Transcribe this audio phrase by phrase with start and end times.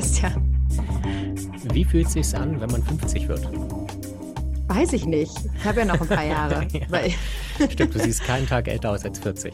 [0.00, 0.56] Christian.
[1.74, 3.46] Wie fühlt es sich an, wenn man 50 wird?
[4.68, 5.36] Weiß ich nicht.
[5.58, 6.66] Ich habe ja noch ein paar Jahre.
[6.72, 7.68] ja.
[7.68, 9.52] Stimmt, du siehst keinen Tag älter aus als 40.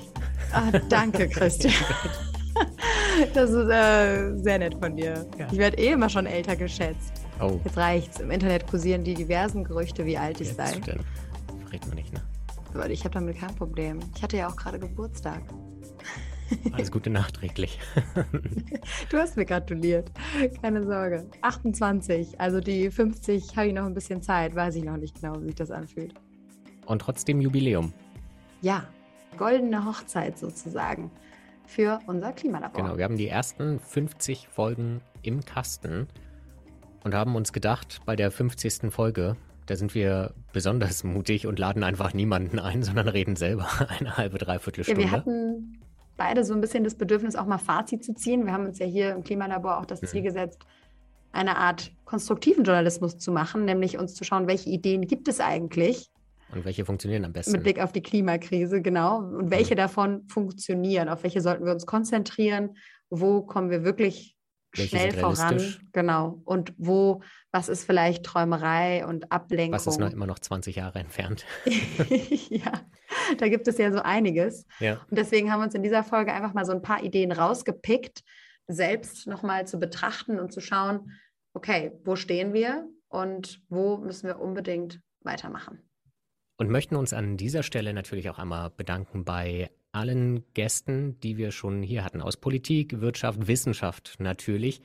[0.53, 1.75] Ah, danke, Christian.
[3.35, 5.27] das ist äh, sehr nett von dir.
[5.37, 5.49] Ja.
[5.51, 7.13] Ich werde eh immer schon älter geschätzt.
[7.41, 7.59] Oh.
[7.65, 8.21] Jetzt reicht's.
[8.21, 10.79] Im Internet kursieren die diversen Gerüchte, wie alt ich Jetzt sei.
[10.79, 11.01] Denn?
[11.65, 12.23] Verrät man nicht, ne?
[12.89, 13.99] Ich habe damit kein Problem.
[14.15, 15.43] Ich hatte ja auch gerade Geburtstag.
[16.73, 17.79] Alles Gute nachträglich.
[19.11, 20.11] du hast mir gratuliert.
[20.63, 21.27] Keine Sorge.
[21.43, 24.55] 28, also die 50 habe ich noch ein bisschen Zeit.
[24.55, 26.15] Weiß ich noch nicht genau, wie sich das anfühlt.
[26.87, 27.93] Und trotzdem Jubiläum.
[28.61, 28.85] Ja,
[29.37, 31.11] goldene Hochzeit sozusagen
[31.67, 32.83] für unser Klimalabor.
[32.83, 36.07] Genau, wir haben die ersten 50 Folgen im Kasten
[37.05, 38.91] und haben uns gedacht, bei der 50.
[38.93, 39.37] Folge,
[39.67, 44.39] da sind wir besonders mutig und laden einfach niemanden ein, sondern reden selber eine halbe,
[44.39, 45.03] dreiviertel Stunde.
[45.03, 45.79] Ja, wir hatten
[46.17, 48.47] beide so ein bisschen das Bedürfnis, auch mal Fazit zu ziehen.
[48.47, 50.07] Wir haben uns ja hier im Klimalabor auch das mhm.
[50.07, 50.67] Ziel gesetzt,
[51.33, 56.11] eine Art konstruktiven Journalismus zu machen, nämlich uns zu schauen, welche Ideen gibt es eigentlich.
[56.53, 57.53] Und welche funktionieren am besten?
[57.53, 59.19] Mit Blick auf die Klimakrise, genau.
[59.19, 59.79] Und welche mhm.
[59.79, 61.09] davon funktionieren?
[61.09, 62.77] Auf welche sollten wir uns konzentrieren?
[63.11, 64.36] Wo kommen wir wirklich
[64.77, 65.61] schnell voran?
[65.93, 66.41] Genau.
[66.45, 69.75] Und wo, was ist vielleicht Träumerei und Ablenkung?
[69.75, 71.45] Was ist noch immer noch 20 Jahre entfernt?
[71.65, 72.73] ja.
[73.39, 74.67] da gibt es ja so einiges.
[74.81, 75.01] Ja.
[75.11, 78.23] Und deswegen haben wir uns in dieser Folge einfach mal so ein paar Ideen rausgepickt,
[78.69, 81.13] selbst nochmal zu betrachten und zu schauen,
[81.55, 85.83] okay, wo stehen wir und wo müssen wir unbedingt weitermachen.
[86.59, 91.51] Und möchten uns an dieser Stelle natürlich auch einmal bedanken bei allen Gästen, die wir
[91.51, 94.83] schon hier hatten, aus Politik, Wirtschaft, Wissenschaft natürlich,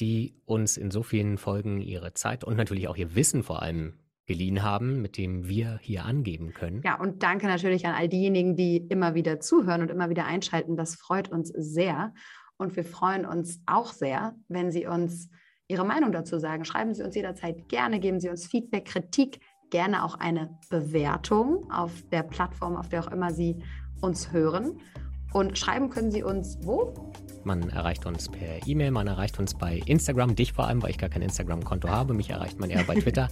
[0.00, 3.94] die uns in so vielen Folgen ihre Zeit und natürlich auch ihr Wissen vor allem
[4.26, 6.82] geliehen haben, mit dem wir hier angeben können.
[6.84, 10.76] Ja, und danke natürlich an all diejenigen, die immer wieder zuhören und immer wieder einschalten.
[10.76, 12.12] Das freut uns sehr.
[12.58, 15.30] Und wir freuen uns auch sehr, wenn Sie uns
[15.66, 16.64] Ihre Meinung dazu sagen.
[16.64, 19.40] Schreiben Sie uns jederzeit gerne, geben Sie uns Feedback, Kritik,
[19.70, 23.62] gerne auch eine Bewertung auf der Plattform, auf der auch immer Sie
[24.00, 24.80] uns hören.
[25.32, 26.94] Und schreiben können Sie uns wo?
[27.44, 30.98] Man erreicht uns per E-Mail, man erreicht uns bei Instagram, dich vor allem, weil ich
[30.98, 32.14] gar kein Instagram-Konto habe.
[32.14, 33.28] Mich erreicht man eher bei Twitter.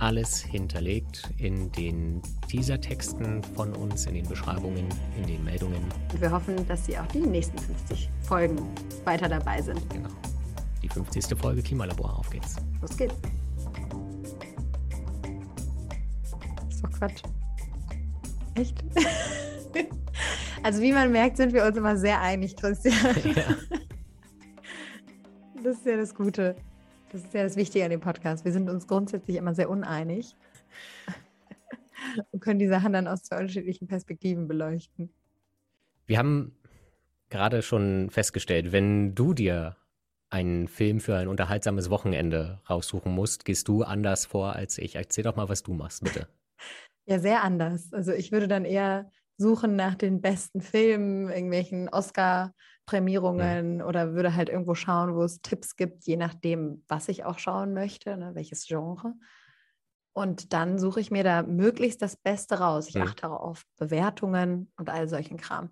[0.00, 4.86] alles hinterlegt in den Teaser-Texten von uns, in den Beschreibungen,
[5.18, 5.82] in den Meldungen.
[6.12, 8.56] Und wir hoffen, dass Sie auch die nächsten 50 Folgen
[9.04, 9.88] weiter dabei sind.
[9.90, 10.08] Genau.
[10.82, 11.38] Die 50.
[11.38, 12.18] Folge Klimalabor.
[12.18, 12.56] Auf geht's.
[12.80, 13.14] Los geht's.
[16.70, 17.22] So Quatsch.
[18.60, 18.76] Echt?
[20.62, 22.94] also wie man merkt, sind wir uns immer sehr einig, Christian.
[23.34, 23.56] Ja.
[25.62, 26.56] Das ist ja das Gute.
[27.12, 28.44] Das ist ja das Wichtige an dem Podcast.
[28.44, 30.36] Wir sind uns grundsätzlich immer sehr uneinig
[32.32, 35.10] und können die Sachen dann aus zwei unterschiedlichen Perspektiven beleuchten.
[36.06, 36.54] Wir haben
[37.28, 39.76] gerade schon festgestellt, wenn du dir
[40.28, 44.96] einen Film für ein unterhaltsames Wochenende raussuchen musst, gehst du anders vor als ich.
[44.96, 46.28] Erzähl doch mal, was du machst, bitte.
[47.06, 47.92] Ja, sehr anders.
[47.92, 52.52] Also ich würde dann eher suchen nach den besten Filmen, irgendwelchen Oscar-
[52.90, 53.86] Prämierungen ja.
[53.86, 57.72] oder würde halt irgendwo schauen, wo es Tipps gibt, je nachdem, was ich auch schauen
[57.72, 59.14] möchte, ne, welches Genre.
[60.12, 62.88] Und dann suche ich mir da möglichst das Beste raus.
[62.88, 63.04] Ich ja.
[63.04, 65.70] achte auch auf Bewertungen und all solchen Kram.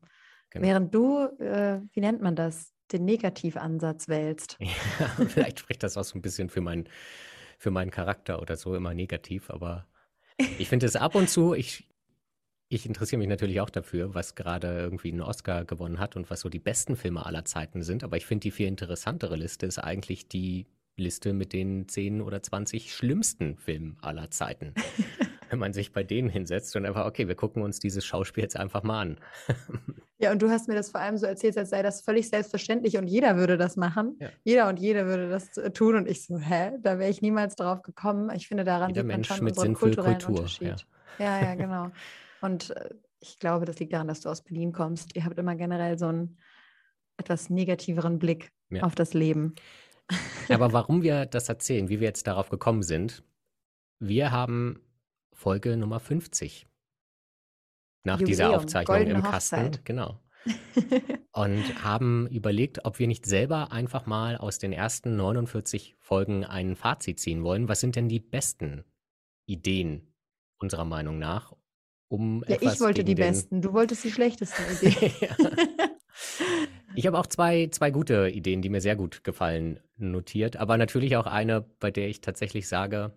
[0.51, 0.65] Genau.
[0.65, 4.57] Während du, äh, wie nennt man das, den Negativansatz wählst.
[5.01, 6.89] Ja, vielleicht spricht das auch so ein bisschen für, mein,
[7.59, 9.89] für meinen Charakter oder so immer negativ, aber
[10.59, 11.87] ich finde es ab und zu, ich,
[12.69, 16.41] ich interessiere mich natürlich auch dafür, was gerade irgendwie einen Oscar gewonnen hat und was
[16.41, 18.05] so die besten Filme aller Zeiten sind.
[18.05, 20.67] Aber ich finde, die viel interessantere Liste ist eigentlich die
[20.97, 24.75] Liste mit den 10 oder 20 schlimmsten Filmen aller Zeiten.
[25.51, 28.57] Wenn man sich bei denen hinsetzt und einfach, okay, wir gucken uns dieses Schauspiel jetzt
[28.57, 29.21] einfach mal an.
[30.19, 32.97] ja, und du hast mir das vor allem so erzählt, als sei das völlig selbstverständlich
[32.97, 34.17] und jeder würde das machen.
[34.21, 34.29] Ja.
[34.45, 35.97] Jeder und jede würde das tun.
[35.97, 38.31] Und ich so, hä, da wäre ich niemals drauf gekommen.
[38.35, 40.87] Ich finde, daran jeder sieht man Mensch schon mit unseren kulturellen Kultur, Unterschied.
[41.19, 41.39] Ja.
[41.39, 41.91] ja, ja, genau.
[42.41, 42.91] Und äh,
[43.21, 45.17] ich glaube, das liegt daran, dass du aus Berlin kommst.
[45.17, 46.39] Ihr habt immer generell so einen
[47.17, 48.83] etwas negativeren Blick ja.
[48.83, 49.55] auf das Leben.
[50.49, 53.23] Aber warum wir das erzählen, wie wir jetzt darauf gekommen sind,
[53.99, 54.81] wir haben
[55.39, 56.67] Folge Nummer 50
[58.03, 60.21] nach Jubiläum, dieser Aufzeichnung im Kasten, genau.
[61.33, 66.75] und haben überlegt, ob wir nicht selber einfach mal aus den ersten 49 Folgen ein
[66.75, 67.69] Fazit ziehen wollen.
[67.69, 68.85] Was sind denn die besten
[69.47, 70.13] Ideen
[70.59, 71.55] unserer Meinung nach
[72.09, 75.13] um ja, ich wollte die besten, du wolltest die schlechtesten Ideen.
[76.97, 81.17] ich habe auch zwei, zwei gute Ideen, die mir sehr gut gefallen, notiert, aber natürlich
[81.17, 83.13] auch eine, bei der ich tatsächlich sage,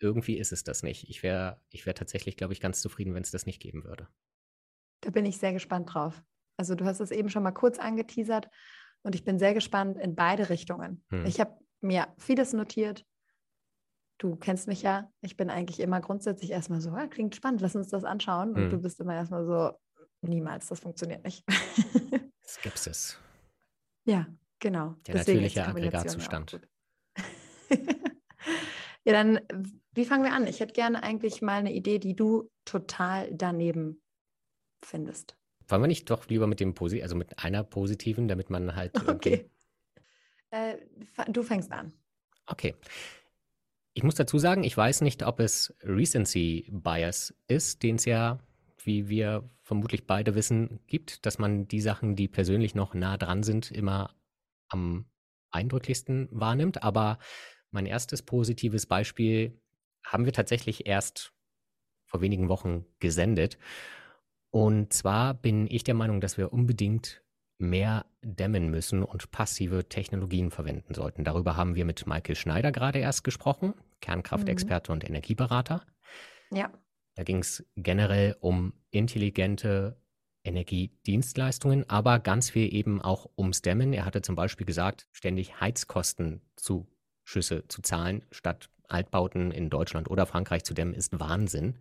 [0.00, 1.08] irgendwie ist es das nicht.
[1.08, 4.08] Ich wäre ich wär tatsächlich, glaube ich, ganz zufrieden, wenn es das nicht geben würde.
[5.02, 6.22] Da bin ich sehr gespannt drauf.
[6.56, 8.50] Also du hast es eben schon mal kurz angeteasert
[9.02, 11.02] Und ich bin sehr gespannt in beide Richtungen.
[11.08, 11.24] Hm.
[11.24, 13.06] Ich habe mir vieles notiert.
[14.18, 15.10] Du kennst mich ja.
[15.22, 18.50] Ich bin eigentlich immer grundsätzlich erstmal so, ja, klingt spannend, lass uns das anschauen.
[18.50, 18.70] Und hm.
[18.70, 19.72] du bist immer erstmal so,
[20.20, 21.44] niemals, das funktioniert nicht.
[22.46, 23.18] Skepsis.
[24.04, 24.26] Ja,
[24.58, 24.96] genau.
[25.06, 26.60] Der Deswegen natürliche Aggregatzustand.
[29.04, 29.40] Ja, dann,
[29.92, 30.46] wie fangen wir an?
[30.46, 34.02] Ich hätte gerne eigentlich mal eine Idee, die du total daneben
[34.84, 35.36] findest.
[35.68, 38.92] Wollen wir nicht doch lieber mit dem Posi also mit einer positiven, damit man halt.
[39.08, 39.50] Okay.
[40.50, 40.78] Äh,
[41.28, 41.92] du fängst an.
[42.46, 42.74] Okay.
[43.94, 48.40] Ich muss dazu sagen, ich weiß nicht, ob es Recency Bias ist, den es ja,
[48.82, 53.42] wie wir vermutlich beide wissen, gibt, dass man die Sachen, die persönlich noch nah dran
[53.44, 54.14] sind, immer
[54.68, 55.06] am
[55.50, 56.82] eindrücklichsten wahrnimmt.
[56.82, 57.18] Aber
[57.70, 59.60] mein erstes positives Beispiel
[60.04, 61.32] haben wir tatsächlich erst
[62.06, 63.58] vor wenigen Wochen gesendet.
[64.50, 67.22] Und zwar bin ich der Meinung, dass wir unbedingt
[67.58, 71.24] mehr dämmen müssen und passive Technologien verwenden sollten.
[71.24, 74.94] Darüber haben wir mit Michael Schneider gerade erst gesprochen, Kernkraftexperte mhm.
[74.94, 75.84] und Energieberater.
[76.50, 76.72] Ja.
[77.14, 80.00] Da ging es generell um intelligente
[80.42, 83.92] Energiedienstleistungen, aber ganz viel eben auch ums Dämmen.
[83.92, 86.88] Er hatte zum Beispiel gesagt, ständig Heizkosten zu
[87.30, 91.78] Schüsse zu zahlen, statt Altbauten in Deutschland oder Frankreich zu dämmen, ist Wahnsinn.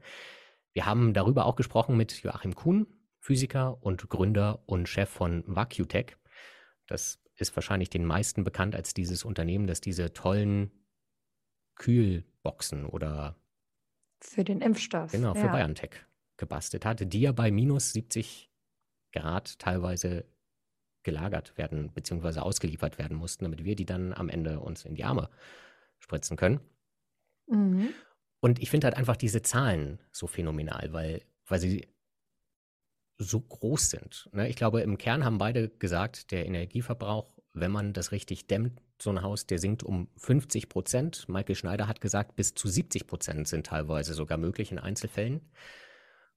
[0.73, 2.85] Wir haben darüber auch gesprochen mit Joachim Kuhn,
[3.19, 6.17] Physiker und Gründer und Chef von VacuTech.
[6.87, 10.71] Das ist wahrscheinlich den meisten bekannt als dieses Unternehmen, das diese tollen
[11.75, 13.35] Kühlboxen oder
[14.21, 15.11] für den Impfstoff.
[15.11, 15.55] Genau, für ja.
[15.55, 16.05] BioNTech
[16.37, 18.51] gebastelt hatte, die ja bei minus 70
[19.13, 20.25] Grad teilweise
[21.03, 22.39] gelagert werden bzw.
[22.39, 25.29] ausgeliefert werden mussten, damit wir die dann am Ende uns in die Arme
[25.99, 26.59] spritzen können.
[27.47, 27.89] Mhm.
[28.41, 31.87] Und ich finde halt einfach diese Zahlen so phänomenal, weil, weil sie
[33.17, 34.29] so groß sind.
[34.31, 34.47] Ne?
[34.47, 39.09] Ich glaube, im Kern haben beide gesagt, der Energieverbrauch, wenn man das richtig dämmt, so
[39.09, 41.27] ein Haus, der sinkt um 50 Prozent.
[41.27, 45.41] Michael Schneider hat gesagt, bis zu 70 Prozent sind teilweise sogar möglich in Einzelfällen.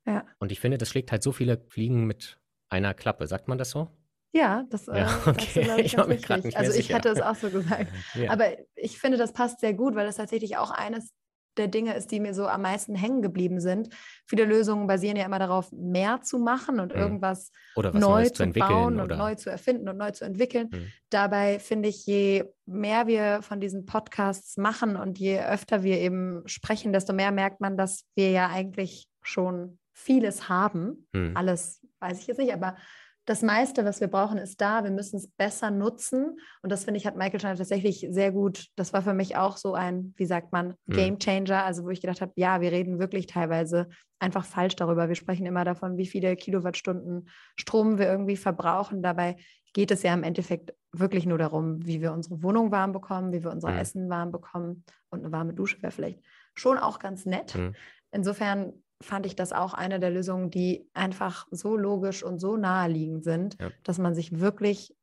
[0.07, 0.27] Ja.
[0.39, 2.39] Und ich finde, das schlägt halt so viele Fliegen mit
[2.69, 3.27] einer Klappe.
[3.27, 3.89] Sagt man das so?
[4.33, 4.95] Ja, das ja,
[5.27, 5.65] äh, okay.
[5.65, 6.57] du, ich, ich ganz richtig.
[6.57, 6.95] Also ich sicher.
[6.95, 7.93] hatte es auch so gesagt.
[8.15, 8.31] Ja.
[8.31, 11.13] Aber ich finde, das passt sehr gut, weil das tatsächlich auch eines
[11.57, 13.91] der Dinge ist, die mir so am meisten hängen geblieben sind.
[14.27, 17.01] Viele Lösungen basieren ja immer darauf, mehr zu machen und mhm.
[17.01, 19.15] irgendwas neu zu, zu bauen oder?
[19.15, 20.71] und neu zu erfinden und neu zu entwickeln.
[20.73, 20.87] Mhm.
[21.11, 26.43] Dabei finde ich, je mehr wir von diesen Podcasts machen und je öfter wir eben
[26.47, 31.07] sprechen, desto mehr merkt man, dass wir ja eigentlich schon vieles haben.
[31.13, 31.37] Mhm.
[31.37, 32.77] Alles weiß ich jetzt nicht, aber
[33.25, 34.83] das meiste, was wir brauchen, ist da.
[34.83, 36.39] Wir müssen es besser nutzen.
[36.63, 38.67] Und das finde ich, hat Michael Schneider tatsächlich sehr gut.
[38.75, 40.97] Das war für mich auch so ein, wie sagt man, hm.
[40.97, 41.65] Game Changer.
[41.65, 43.89] Also, wo ich gedacht habe, ja, wir reden wirklich teilweise
[44.19, 45.09] einfach falsch darüber.
[45.09, 49.03] Wir sprechen immer davon, wie viele Kilowattstunden Strom wir irgendwie verbrauchen.
[49.03, 49.37] Dabei
[49.73, 53.43] geht es ja im Endeffekt wirklich nur darum, wie wir unsere Wohnung warm bekommen, wie
[53.43, 53.79] wir unser mhm.
[53.79, 54.85] Essen warm bekommen.
[55.11, 56.21] Und eine warme Dusche wäre vielleicht
[56.55, 57.55] schon auch ganz nett.
[57.55, 57.75] Mhm.
[58.11, 58.73] Insofern
[59.03, 63.57] fand ich das auch eine der Lösungen, die einfach so logisch und so naheliegend sind,
[63.61, 63.71] ja.
[63.83, 64.95] dass man sich wirklich,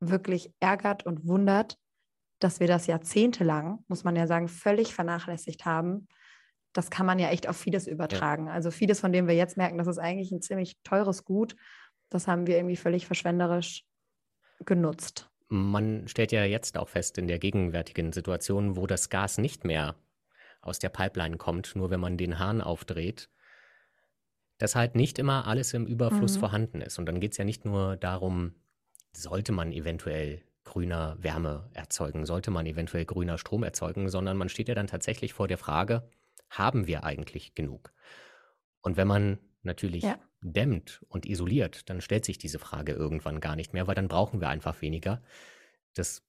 [0.00, 1.78] wirklich ärgert und wundert,
[2.38, 6.06] dass wir das jahrzehntelang, muss man ja sagen, völlig vernachlässigt haben.
[6.72, 8.46] Das kann man ja echt auf vieles übertragen.
[8.46, 8.52] Ja.
[8.52, 11.56] Also vieles, von dem wir jetzt merken, das ist eigentlich ein ziemlich teures Gut,
[12.10, 13.84] das haben wir irgendwie völlig verschwenderisch
[14.64, 15.30] genutzt.
[15.48, 19.94] Man stellt ja jetzt auch fest in der gegenwärtigen Situation, wo das Gas nicht mehr
[20.60, 23.30] aus der Pipeline kommt, nur wenn man den Hahn aufdreht,
[24.58, 26.40] dass halt nicht immer alles im Überfluss mhm.
[26.40, 26.98] vorhanden ist.
[26.98, 28.54] Und dann geht es ja nicht nur darum,
[29.12, 34.68] sollte man eventuell grüner Wärme erzeugen, sollte man eventuell grüner Strom erzeugen, sondern man steht
[34.68, 36.08] ja dann tatsächlich vor der Frage,
[36.50, 37.92] haben wir eigentlich genug?
[38.82, 40.18] Und wenn man natürlich ja.
[40.40, 44.40] dämmt und isoliert, dann stellt sich diese Frage irgendwann gar nicht mehr, weil dann brauchen
[44.40, 45.22] wir einfach weniger.
[45.94, 46.22] Das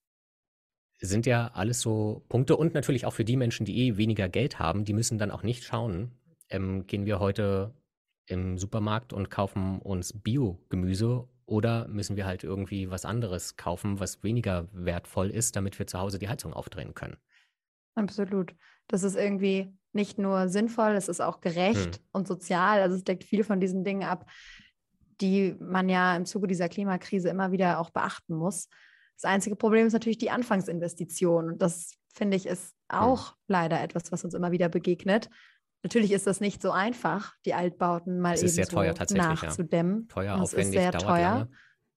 [0.99, 4.59] sind ja alles so Punkte und natürlich auch für die Menschen, die eh weniger Geld
[4.59, 6.11] haben, die müssen dann auch nicht schauen,
[6.49, 7.73] ähm, gehen wir heute
[8.27, 14.21] im Supermarkt und kaufen uns Bio-Gemüse oder müssen wir halt irgendwie was anderes kaufen, was
[14.21, 17.17] weniger wertvoll ist, damit wir zu Hause die Heizung aufdrehen können?
[17.95, 18.53] Absolut.
[18.87, 22.03] Das ist irgendwie nicht nur sinnvoll, es ist auch gerecht hm.
[22.11, 22.81] und sozial.
[22.81, 24.29] Also es deckt viel von diesen Dingen ab,
[25.21, 28.67] die man ja im Zuge dieser Klimakrise immer wieder auch beachten muss.
[29.15, 31.49] Das einzige Problem ist natürlich die Anfangsinvestition.
[31.49, 32.99] Und das, finde ich, ist hm.
[32.99, 33.35] auch hm.
[33.47, 35.29] leider etwas, was uns immer wieder begegnet.
[35.83, 40.01] Natürlich ist das nicht so einfach, die Altbauten mal eben so nachzudämmen.
[40.01, 40.13] Ja.
[40.13, 41.29] Teuer, das aufwendig, ist sehr teuer.
[41.29, 41.49] Lange.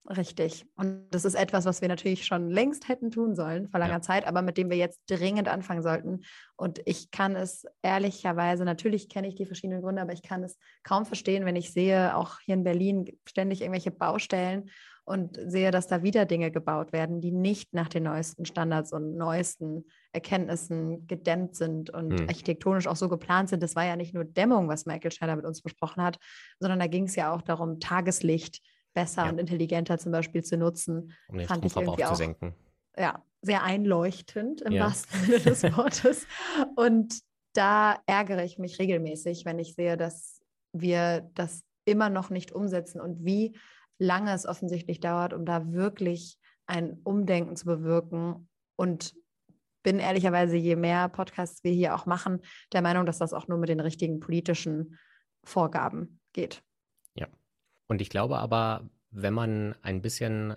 [0.09, 0.67] Richtig.
[0.77, 4.01] Und das ist etwas, was wir natürlich schon längst hätten tun sollen, vor langer ja.
[4.01, 6.23] Zeit, aber mit dem wir jetzt dringend anfangen sollten.
[6.57, 10.59] Und ich kann es ehrlicherweise, natürlich kenne ich die verschiedenen Gründe, aber ich kann es
[10.83, 14.71] kaum verstehen, wenn ich sehe, auch hier in Berlin ständig irgendwelche Baustellen
[15.05, 19.17] und sehe, dass da wieder Dinge gebaut werden, die nicht nach den neuesten Standards und
[19.17, 22.29] neuesten Erkenntnissen gedämmt sind und hm.
[22.29, 23.63] architektonisch auch so geplant sind.
[23.63, 26.19] Das war ja nicht nur Dämmung, was Michael Schneider mit uns besprochen hat,
[26.59, 28.61] sondern da ging es ja auch darum, Tageslicht
[28.95, 29.31] besser ja.
[29.31, 31.13] und intelligenter zum Beispiel zu nutzen.
[31.29, 32.55] Um den fand ich irgendwie auch, zu senken.
[32.97, 34.87] Ja, sehr einleuchtend im ja.
[34.87, 36.27] wahrsten Sinne des Wortes.
[36.77, 37.21] Und
[37.55, 40.41] da ärgere ich mich regelmäßig, wenn ich sehe, dass
[40.73, 43.57] wir das immer noch nicht umsetzen und wie
[43.99, 48.49] lange es offensichtlich dauert, um da wirklich ein Umdenken zu bewirken.
[48.77, 49.15] Und
[49.83, 52.41] bin ehrlicherweise, je mehr Podcasts wir hier auch machen,
[52.73, 54.99] der Meinung, dass das auch nur mit den richtigen politischen
[55.45, 56.63] Vorgaben geht.
[57.91, 60.55] Und ich glaube aber, wenn man ein bisschen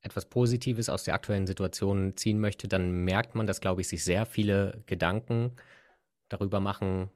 [0.00, 4.02] etwas Positives aus der aktuellen Situation ziehen möchte, dann merkt man, dass, glaube ich, sich
[4.02, 5.52] sehr viele Gedanken
[6.28, 7.08] darüber machen,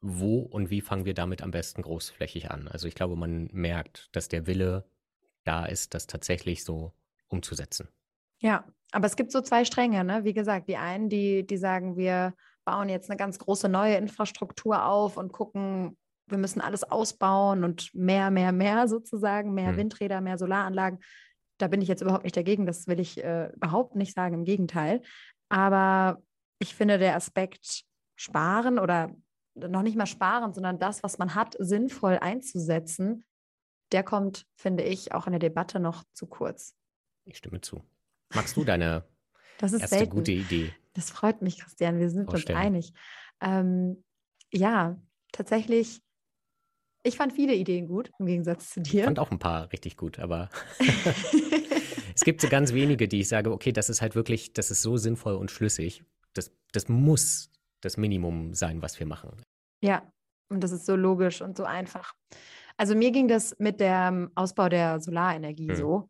[0.00, 2.66] wo und wie fangen wir damit am besten großflächig an.
[2.66, 4.84] Also ich glaube, man merkt, dass der Wille
[5.44, 6.92] da ist, das tatsächlich so
[7.28, 7.88] umzusetzen.
[8.42, 10.24] Ja, aber es gibt so zwei Stränge, ne?
[10.24, 14.84] Wie gesagt, die einen, die, die sagen, wir bauen jetzt eine ganz große neue Infrastruktur
[14.84, 15.96] auf und gucken,
[16.26, 19.76] wir müssen alles ausbauen und mehr, mehr, mehr sozusagen, mehr hm.
[19.76, 20.98] Windräder, mehr Solaranlagen.
[21.58, 24.44] Da bin ich jetzt überhaupt nicht dagegen, das will ich äh, überhaupt nicht sagen, im
[24.44, 25.02] Gegenteil.
[25.48, 26.22] Aber
[26.58, 27.84] ich finde, der Aspekt
[28.16, 29.14] sparen oder
[29.54, 33.24] noch nicht mal sparen, sondern das, was man hat, sinnvoll einzusetzen,
[33.92, 36.74] der kommt, finde ich, auch in der Debatte noch zu kurz.
[37.24, 37.82] Ich stimme zu.
[38.34, 39.04] Magst du deine
[39.58, 40.14] das ist erste selten.
[40.14, 40.74] gute Idee?
[40.94, 41.98] Das freut mich, Christian.
[41.98, 42.92] Wir sind uns einig.
[43.40, 44.04] Ähm,
[44.52, 44.98] ja,
[45.32, 46.02] tatsächlich.
[47.06, 49.00] Ich fand viele Ideen gut, im Gegensatz zu dir.
[49.00, 50.50] Ich fand auch ein paar richtig gut, aber
[52.14, 54.82] es gibt so ganz wenige, die ich sage, okay, das ist halt wirklich, das ist
[54.82, 56.04] so sinnvoll und schlüssig.
[56.34, 59.30] Das, das muss das Minimum sein, was wir machen.
[59.84, 60.02] Ja,
[60.48, 62.12] und das ist so logisch und so einfach.
[62.76, 65.76] Also mir ging das mit dem Ausbau der Solarenergie hm.
[65.76, 66.08] so.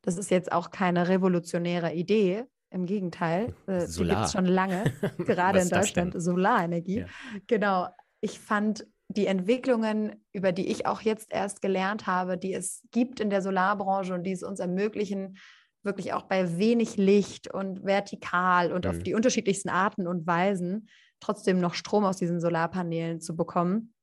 [0.00, 2.46] Das ist jetzt auch keine revolutionäre Idee.
[2.70, 4.84] Im Gegenteil, äh, die gibt es schon lange,
[5.18, 7.00] gerade in Deutschland, Solarenergie.
[7.00, 7.06] Ja.
[7.46, 7.88] Genau.
[8.22, 13.20] Ich fand die Entwicklungen, über die ich auch jetzt erst gelernt habe, die es gibt
[13.20, 15.38] in der Solarbranche und die es uns ermöglichen,
[15.82, 18.90] wirklich auch bei wenig Licht und vertikal und mhm.
[18.90, 20.88] auf die unterschiedlichsten Arten und Weisen
[21.20, 23.94] trotzdem noch Strom aus diesen Solarpanelen zu bekommen.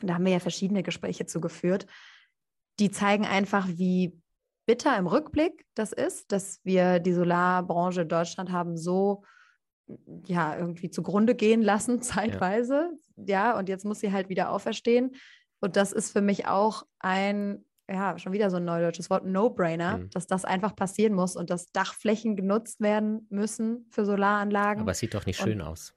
[0.00, 1.86] Da haben wir ja verschiedene Gespräche zu geführt.
[2.78, 4.18] Die zeigen einfach, wie
[4.66, 9.24] bitter im Rückblick das ist, dass wir die Solarbranche in Deutschland haben so
[10.26, 12.90] ja irgendwie zugrunde gehen lassen zeitweise.
[13.16, 13.24] Ja.
[13.26, 15.14] ja, und jetzt muss sie halt wieder auferstehen.
[15.60, 19.98] Und das ist für mich auch ein ja, schon wieder so ein neudeutsches Wort, No-Brainer,
[19.98, 20.10] mhm.
[20.10, 24.82] dass das einfach passieren muss und dass Dachflächen genutzt werden müssen für Solaranlagen.
[24.82, 25.94] Aber es sieht doch nicht schön und, aus.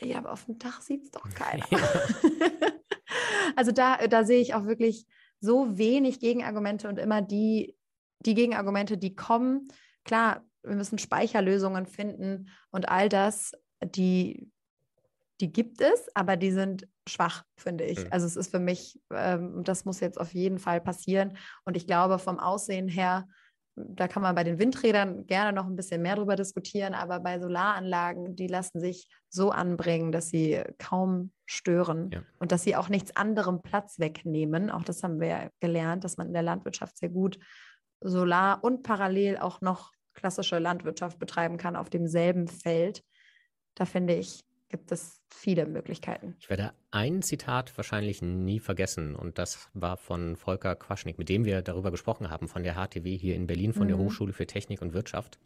[0.00, 1.64] Ja, aber auf dem Dach sieht es doch keiner.
[3.56, 5.06] also da, da sehe ich auch wirklich
[5.40, 7.76] so wenig Gegenargumente und immer die,
[8.20, 9.68] die Gegenargumente, die kommen.
[10.04, 13.52] Klar, wir müssen Speicherlösungen finden und all das,
[13.84, 14.50] die,
[15.40, 18.04] die gibt es, aber die sind schwach, finde ich.
[18.04, 18.08] Mhm.
[18.10, 21.36] Also es ist für mich, ähm, das muss jetzt auf jeden Fall passieren.
[21.64, 23.26] Und ich glaube, vom Aussehen her
[23.76, 27.38] da kann man bei den Windrädern gerne noch ein bisschen mehr drüber diskutieren, aber bei
[27.38, 32.22] Solaranlagen, die lassen sich so anbringen, dass sie kaum stören ja.
[32.38, 34.70] und dass sie auch nichts anderem Platz wegnehmen.
[34.70, 37.38] Auch das haben wir ja gelernt, dass man in der Landwirtschaft sehr gut
[38.00, 43.04] Solar und parallel auch noch klassische Landwirtschaft betreiben kann auf demselben Feld.
[43.76, 46.34] Da finde ich, gibt es viele Möglichkeiten.
[46.40, 51.44] Ich werde ein Zitat wahrscheinlich nie vergessen und das war von Volker Quaschnik, mit dem
[51.44, 53.88] wir darüber gesprochen haben, von der HTW hier in Berlin, von mhm.
[53.88, 55.38] der Hochschule für Technik und Wirtschaft.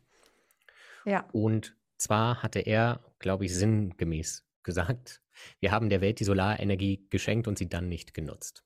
[1.04, 1.28] Ja.
[1.32, 5.20] Und zwar hatte er, glaube ich, sinngemäß gesagt,
[5.58, 8.64] wir haben der Welt die Solarenergie geschenkt und sie dann nicht genutzt.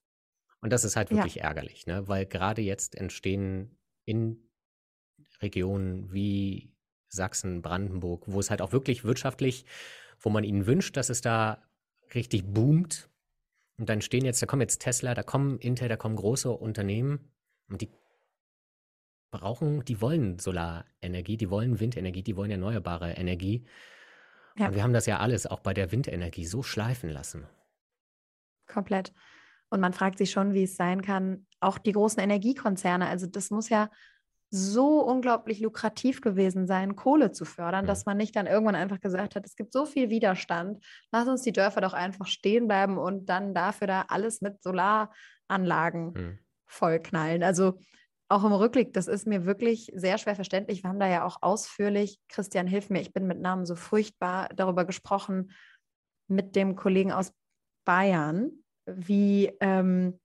[0.60, 1.44] Und das ist halt wirklich ja.
[1.44, 2.08] ärgerlich, ne?
[2.08, 4.48] weil gerade jetzt entstehen in
[5.40, 6.72] Regionen wie
[7.08, 9.66] Sachsen, Brandenburg, wo es halt auch wirklich wirtschaftlich
[10.24, 11.62] wo man ihnen wünscht, dass es da
[12.14, 13.08] richtig boomt.
[13.78, 17.32] Und dann stehen jetzt, da kommen jetzt Tesla, da kommen Intel, da kommen große Unternehmen
[17.68, 17.90] und die
[19.30, 23.66] brauchen, die wollen Solarenergie, die wollen Windenergie, die wollen erneuerbare Energie.
[24.56, 24.68] Ja.
[24.68, 27.48] Und wir haben das ja alles auch bei der Windenergie so schleifen lassen.
[28.66, 29.12] Komplett.
[29.70, 33.50] Und man fragt sich schon, wie es sein kann, auch die großen Energiekonzerne, also das
[33.50, 33.90] muss ja
[34.54, 39.34] so unglaublich lukrativ gewesen sein, Kohle zu fördern, dass man nicht dann irgendwann einfach gesagt
[39.34, 43.26] hat, es gibt so viel Widerstand, lass uns die Dörfer doch einfach stehen bleiben und
[43.26, 46.38] dann dafür da alles mit Solaranlagen mhm.
[46.66, 47.42] vollknallen.
[47.42, 47.80] Also
[48.28, 50.84] auch im Rückblick, das ist mir wirklich sehr schwer verständlich.
[50.84, 54.48] Wir haben da ja auch ausführlich, Christian, hilf mir, ich bin mit Namen so furchtbar
[54.54, 55.50] darüber gesprochen,
[56.28, 57.32] mit dem Kollegen aus
[57.84, 58.52] Bayern,
[58.86, 60.20] wie, ähm,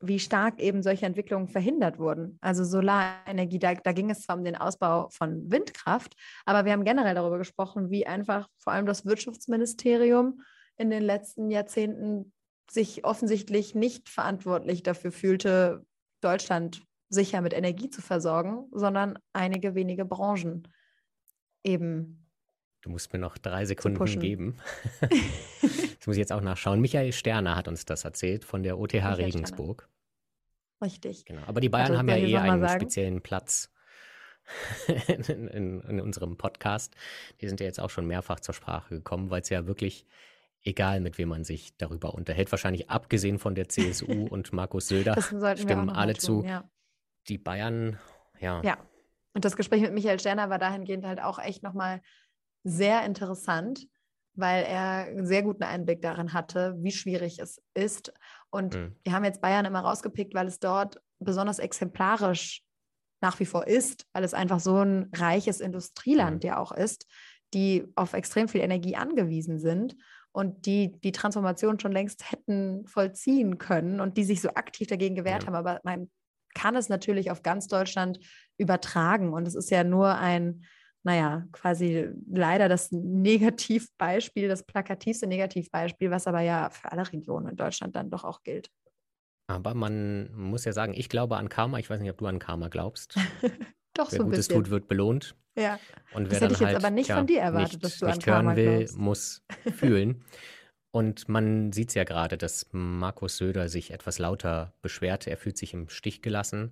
[0.00, 2.38] wie stark eben solche Entwicklungen verhindert wurden.
[2.40, 6.84] Also Solarenergie, da, da ging es zwar um den Ausbau von Windkraft, aber wir haben
[6.84, 10.40] generell darüber gesprochen, wie einfach vor allem das Wirtschaftsministerium
[10.76, 12.32] in den letzten Jahrzehnten
[12.70, 15.84] sich offensichtlich nicht verantwortlich dafür fühlte,
[16.20, 20.66] Deutschland sicher mit Energie zu versorgen, sondern einige wenige Branchen
[21.62, 22.23] eben.
[22.84, 24.58] Du musst mir noch drei Sekunden geben.
[25.00, 26.82] das muss ich jetzt auch nachschauen.
[26.82, 29.88] Michael Sterner hat uns das erzählt von der OTH Michael Regensburg.
[29.88, 30.92] Sterner.
[30.92, 31.24] Richtig.
[31.24, 31.40] Genau.
[31.46, 32.80] Aber die Bayern also, haben ja eh einen sagen?
[32.80, 33.72] speziellen Platz
[35.08, 36.94] in, in, in, unserem Podcast.
[37.40, 40.04] Die sind ja jetzt auch schon mehrfach zur Sprache gekommen, weil es ja wirklich
[40.62, 45.16] egal, mit wem man sich darüber unterhält, wahrscheinlich abgesehen von der CSU und Markus Söder,
[45.22, 46.44] stimmen alle tun, zu.
[46.44, 46.68] Ja.
[47.28, 47.98] Die Bayern,
[48.40, 48.60] ja.
[48.62, 48.76] Ja.
[49.32, 52.02] Und das Gespräch mit Michael Sterner war dahingehend halt auch echt nochmal
[52.64, 53.86] sehr interessant,
[54.34, 58.12] weil er einen sehr guten Einblick darin hatte, wie schwierig es ist.
[58.50, 58.96] Und mhm.
[59.04, 62.62] wir haben jetzt Bayern immer rausgepickt, weil es dort besonders exemplarisch
[63.20, 66.48] nach wie vor ist, weil es einfach so ein reiches Industrieland mhm.
[66.48, 67.06] ja auch ist,
[67.54, 69.94] die auf extrem viel Energie angewiesen sind
[70.32, 75.14] und die die Transformation schon längst hätten vollziehen können und die sich so aktiv dagegen
[75.14, 75.46] gewehrt ja.
[75.46, 75.54] haben.
[75.54, 76.10] Aber man
[76.54, 78.18] kann es natürlich auf ganz Deutschland
[78.58, 80.64] übertragen und es ist ja nur ein
[81.04, 87.56] naja, quasi leider das Negativbeispiel, das plakativste Negativbeispiel, was aber ja für alle Regionen in
[87.56, 88.70] Deutschland dann doch auch gilt.
[89.46, 91.78] Aber man muss ja sagen, ich glaube an Karma.
[91.78, 93.14] Ich weiß nicht, ob du an Karma glaubst.
[93.94, 94.64] doch, wer so ein Gutes bisschen.
[94.64, 95.36] tut, wird belohnt.
[95.56, 95.78] Ja.
[96.14, 97.98] Und wer das hätte ich jetzt halt, aber nicht ja, von dir erwartet, nicht, dass
[97.98, 98.98] du nicht an Karma hören will, glaubst.
[98.98, 99.42] muss
[99.76, 100.24] fühlen.
[100.94, 105.26] Und man sieht es ja gerade, dass Markus Söder sich etwas lauter beschwert.
[105.26, 106.70] Er fühlt sich im Stich gelassen.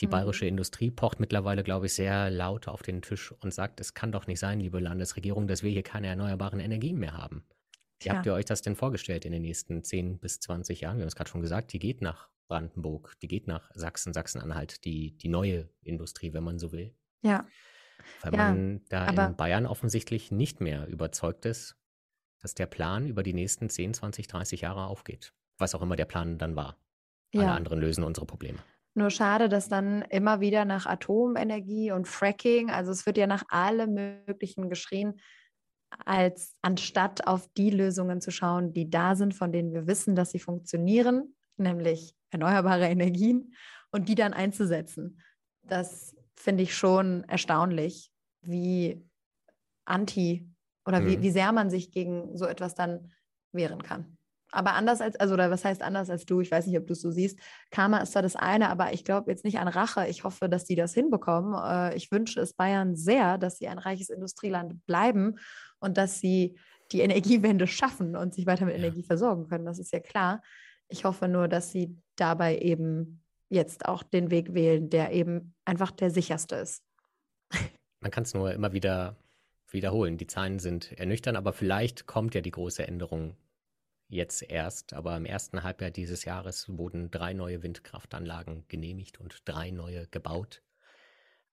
[0.00, 0.10] Die mhm.
[0.10, 4.10] bayerische Industrie pocht mittlerweile, glaube ich, sehr laut auf den Tisch und sagt, es kann
[4.10, 7.44] doch nicht sein, liebe Landesregierung, dass wir hier keine erneuerbaren Energien mehr haben.
[8.00, 10.96] Wie habt ihr euch das denn vorgestellt in den nächsten 10 bis 20 Jahren?
[10.96, 14.86] Wir haben es gerade schon gesagt, die geht nach Brandenburg, die geht nach Sachsen, Sachsen-Anhalt,
[14.86, 16.94] die, die neue Industrie, wenn man so will.
[17.20, 17.46] Ja.
[18.22, 21.77] Weil ja, man da in Bayern offensichtlich nicht mehr überzeugt ist,
[22.40, 25.32] dass der Plan über die nächsten 10, 20, 30 Jahre aufgeht.
[25.58, 26.76] Was auch immer der Plan dann war.
[27.32, 27.42] Ja.
[27.42, 28.58] Alle anderen lösen unsere Probleme.
[28.94, 33.44] Nur schade, dass dann immer wieder nach Atomenergie und Fracking, also es wird ja nach
[33.48, 35.20] allem Möglichen geschrien,
[36.04, 40.30] als anstatt auf die Lösungen zu schauen, die da sind, von denen wir wissen, dass
[40.32, 43.54] sie funktionieren, nämlich erneuerbare Energien,
[43.90, 45.22] und die dann einzusetzen.
[45.62, 48.10] Das finde ich schon erstaunlich,
[48.42, 49.02] wie
[49.84, 50.48] anti
[50.88, 51.22] oder wie, mhm.
[51.22, 53.12] wie sehr man sich gegen so etwas dann
[53.52, 54.16] wehren kann.
[54.50, 56.40] Aber anders als, also, oder was heißt anders als du?
[56.40, 57.38] Ich weiß nicht, ob du es so siehst.
[57.70, 60.06] Karma ist zwar das eine, aber ich glaube jetzt nicht an Rache.
[60.08, 61.54] Ich hoffe, dass die das hinbekommen.
[61.54, 65.38] Äh, ich wünsche es Bayern sehr, dass sie ein reiches Industrieland bleiben
[65.80, 66.58] und dass sie
[66.92, 68.80] die Energiewende schaffen und sich weiter mit ja.
[68.80, 69.66] Energie versorgen können.
[69.66, 70.40] Das ist ja klar.
[70.88, 75.90] Ich hoffe nur, dass sie dabei eben jetzt auch den Weg wählen, der eben einfach
[75.90, 76.82] der sicherste ist.
[78.00, 79.16] Man kann es nur immer wieder
[79.70, 80.18] wiederholen.
[80.18, 83.36] Die Zahlen sind ernüchternd, aber vielleicht kommt ja die große Änderung
[84.08, 84.94] jetzt erst.
[84.94, 90.62] Aber im ersten Halbjahr dieses Jahres wurden drei neue Windkraftanlagen genehmigt und drei neue gebaut.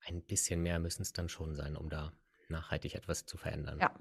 [0.05, 2.13] Ein bisschen mehr müssen es dann schon sein, um da
[2.47, 3.79] nachhaltig etwas zu verändern.
[3.79, 3.91] Ja,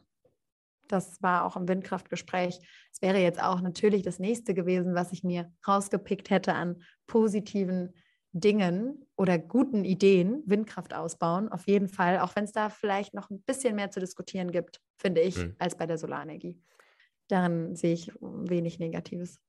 [0.89, 2.61] das war auch im Windkraftgespräch.
[2.93, 7.95] Es wäre jetzt auch natürlich das nächste gewesen, was ich mir rausgepickt hätte an positiven
[8.35, 11.49] Dingen oder guten Ideen Windkraft ausbauen.
[11.49, 14.81] Auf jeden Fall, auch wenn es da vielleicht noch ein bisschen mehr zu diskutieren gibt,
[14.97, 15.55] finde ich, hm.
[15.59, 16.61] als bei der Solarenergie.
[17.29, 19.41] Darin sehe ich wenig Negatives.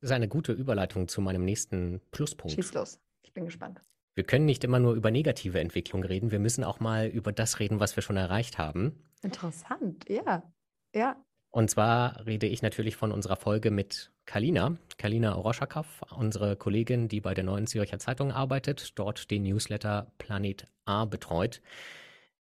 [0.00, 2.54] Das ist eine gute Überleitung zu meinem nächsten Pluspunkt.
[2.54, 3.80] Schieß los, ich bin gespannt.
[4.14, 7.58] Wir können nicht immer nur über negative Entwicklung reden, wir müssen auch mal über das
[7.58, 9.02] reden, was wir schon erreicht haben.
[9.22, 10.52] Interessant, ja.
[10.94, 11.16] Ja.
[11.54, 15.86] Und zwar rede ich natürlich von unserer Folge mit Kalina, Kalina Oroschakaw,
[16.16, 21.62] unsere Kollegin, die bei der Neuen Zürcher Zeitung arbeitet, dort den Newsletter Planet A betreut,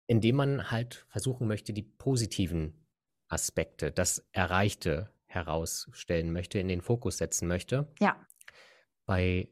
[0.06, 2.76] indem man halt versuchen möchte, die positiven
[3.28, 7.88] Aspekte, das Erreichte herausstellen möchte, in den Fokus setzen möchte.
[8.00, 8.24] Ja.
[9.08, 9.48] Bei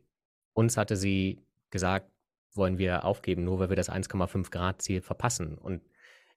[0.54, 2.12] uns hatte sie gesagt,
[2.54, 5.58] wollen wir aufgeben, nur weil wir das 1,5 Grad Ziel verpassen.
[5.58, 5.82] Und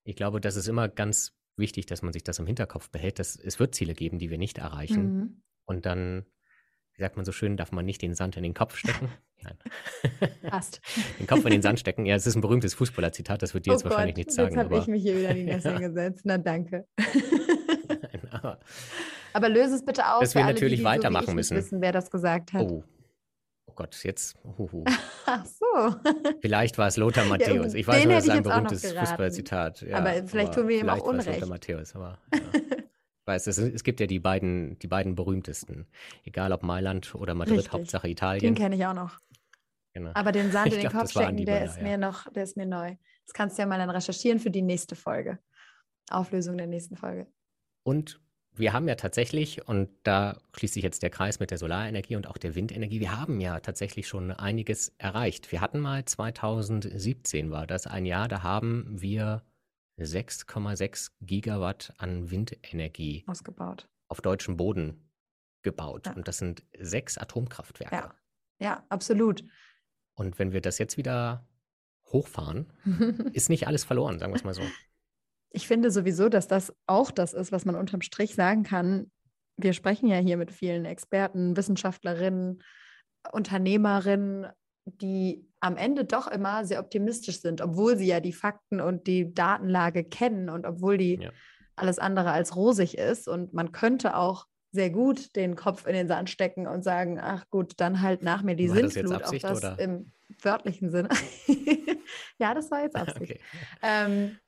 [0.03, 3.37] ich glaube, das ist immer ganz wichtig, dass man sich das im Hinterkopf behält, dass
[3.37, 5.17] es wird Ziele geben, die wir nicht erreichen.
[5.17, 5.43] Mhm.
[5.65, 6.25] Und dann,
[6.95, 9.09] wie sagt man so schön, darf man nicht den Sand in den Kopf stecken.
[9.43, 9.59] Nein.
[10.43, 10.81] Passt.
[11.19, 12.07] den Kopf in den Sand stecken.
[12.07, 14.55] Ja, es ist ein berühmtes Fußballer-Zitat, das wird dir oh jetzt Gott, wahrscheinlich nichts sagen.
[14.55, 15.79] Jetzt habe ich mich hier wieder in die Nässe ja.
[15.79, 16.23] gesetzt.
[16.25, 16.87] Na danke.
[16.97, 18.61] Nein, aber,
[19.33, 20.21] aber löse es bitte auf.
[20.21, 21.57] Dass wir alle, natürlich die, die weitermachen so müssen.
[21.57, 22.63] wissen, wer das gesagt hat.
[22.63, 22.85] Oh.
[23.73, 24.37] Oh Gott, jetzt.
[24.59, 24.85] Huhu.
[25.27, 25.97] Ach so.
[26.43, 27.73] Vielleicht war es Lothar Matthäus.
[27.73, 28.93] Ja, ich weiß den nur, das ist ein berühmtes.
[28.93, 29.81] Fußballzitat.
[29.83, 31.41] Ja, Aber vielleicht tun wir ihm auch Unrecht.
[31.41, 32.41] Lothar Matthäus, aber ja.
[33.25, 35.87] Weiß, es, es gibt ja die beiden, die beiden berühmtesten.
[36.25, 37.73] Egal ob Mailand oder Madrid, Richtig.
[37.73, 38.55] Hauptsache Den Italien.
[38.55, 39.19] kenne ich auch noch.
[39.95, 40.11] Genau.
[40.15, 42.57] Aber den Sand Ich in den glaub, Kopf stecken, der ist mir noch, der ist
[42.57, 42.97] mir neu.
[43.25, 45.39] Das kannst du ja mal dann recherchieren für die nächste Folge.
[46.11, 47.27] Auflösung der nächsten Folge.
[47.85, 48.21] Und
[48.55, 52.27] wir haben ja tatsächlich, und da schließt sich jetzt der Kreis mit der Solarenergie und
[52.27, 55.51] auch der Windenergie, wir haben ja tatsächlich schon einiges erreicht.
[55.53, 59.43] Wir hatten mal 2017 war das ein Jahr, da haben wir
[59.99, 63.89] 6,6 Gigawatt an Windenergie Ausgebaut.
[64.09, 65.09] auf deutschem Boden
[65.63, 66.07] gebaut.
[66.07, 66.13] Ja.
[66.13, 67.95] Und das sind sechs Atomkraftwerke.
[67.95, 68.15] Ja.
[68.59, 69.45] Ja, absolut.
[70.15, 71.49] Und wenn wir das jetzt wieder
[72.07, 72.73] hochfahren,
[73.33, 74.63] ist nicht alles verloren, sagen wir es mal so.
[75.53, 79.11] Ich finde sowieso, dass das auch das ist, was man unterm Strich sagen kann.
[79.57, 82.63] Wir sprechen ja hier mit vielen Experten, Wissenschaftlerinnen,
[83.33, 84.47] Unternehmerinnen,
[84.85, 89.33] die am Ende doch immer sehr optimistisch sind, obwohl sie ja die Fakten und die
[89.33, 91.31] Datenlage kennen und obwohl die Ja.
[91.77, 93.29] alles andere als rosig ist.
[93.29, 97.45] Und man könnte auch sehr gut den Kopf in den Sand stecken und sagen, ach
[97.51, 99.79] gut, dann halt nach mir die War das Sintflut, auch Absicht, das oder?
[99.79, 100.11] im
[100.41, 101.11] wörtlichen Sinne.
[102.39, 103.33] ja, das war jetzt Absicht.
[103.33, 103.41] Okay.
[103.83, 104.39] Ähm,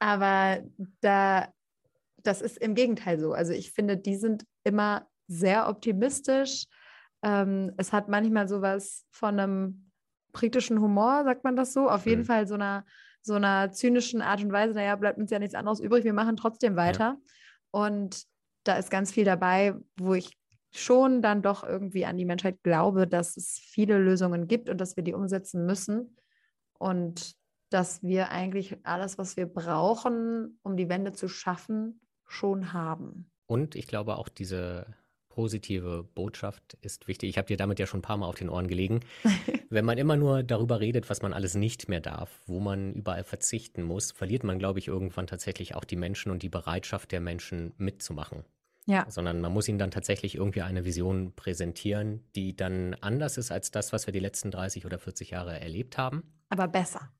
[0.00, 0.62] aber
[1.00, 1.48] da,
[2.22, 3.32] das ist im Gegenteil so.
[3.32, 6.64] Also ich finde, die sind immer sehr optimistisch.
[7.22, 9.90] Ähm, es hat manchmal sowas von einem
[10.32, 11.88] britischen Humor, sagt man das so?
[11.88, 12.26] Auf jeden Mhm.
[12.26, 12.84] Fall so einer,
[13.22, 16.36] so einer zynischen Art und Weise, naja, bleibt uns ja nichts anderes übrig, wir machen
[16.36, 17.18] trotzdem weiter.
[17.70, 18.24] Und
[18.64, 20.36] da ist ganz viel dabei, wo ich
[20.72, 24.96] schon dann doch irgendwie an die Menschheit glaube, dass es viele Lösungen gibt und dass
[24.96, 26.16] wir die umsetzen müssen.
[26.78, 27.34] Und
[27.70, 33.30] dass wir eigentlich alles, was wir brauchen, um die Wende zu schaffen, schon haben.
[33.46, 34.94] Und ich glaube auch diese
[35.28, 37.30] positive Botschaft ist wichtig.
[37.30, 39.00] Ich habe dir damit ja schon ein paar Mal auf den Ohren gelegen.
[39.70, 43.24] Wenn man immer nur darüber redet, was man alles nicht mehr darf, wo man überall
[43.24, 47.20] verzichten muss, verliert man, glaube ich, irgendwann tatsächlich auch die Menschen und die Bereitschaft der
[47.20, 48.44] Menschen mitzumachen.
[48.86, 53.52] Ja, Sondern man muss ihnen dann tatsächlich irgendwie eine Vision präsentieren, die dann anders ist
[53.52, 56.24] als das, was wir die letzten 30 oder 40 Jahre erlebt haben.
[56.48, 57.12] aber besser.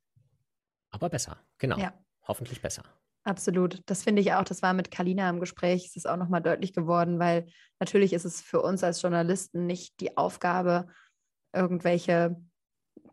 [0.90, 1.78] Aber besser, genau.
[1.78, 1.92] Ja.
[2.26, 2.82] Hoffentlich besser.
[3.22, 3.82] Absolut.
[3.86, 4.44] Das finde ich auch.
[4.44, 5.86] Das war mit Kalina im Gespräch.
[5.86, 7.46] Es ist auch nochmal deutlich geworden, weil
[7.78, 10.88] natürlich ist es für uns als Journalisten nicht die Aufgabe,
[11.52, 12.36] irgendwelche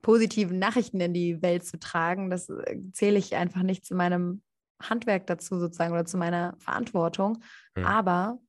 [0.02, 2.30] positiven Nachrichten in die Welt zu tragen.
[2.30, 4.42] Das äh, zähle ich einfach nicht zu meinem
[4.82, 7.44] Handwerk dazu sozusagen oder zu meiner Verantwortung.
[7.76, 7.86] Hm.
[7.86, 8.40] Aber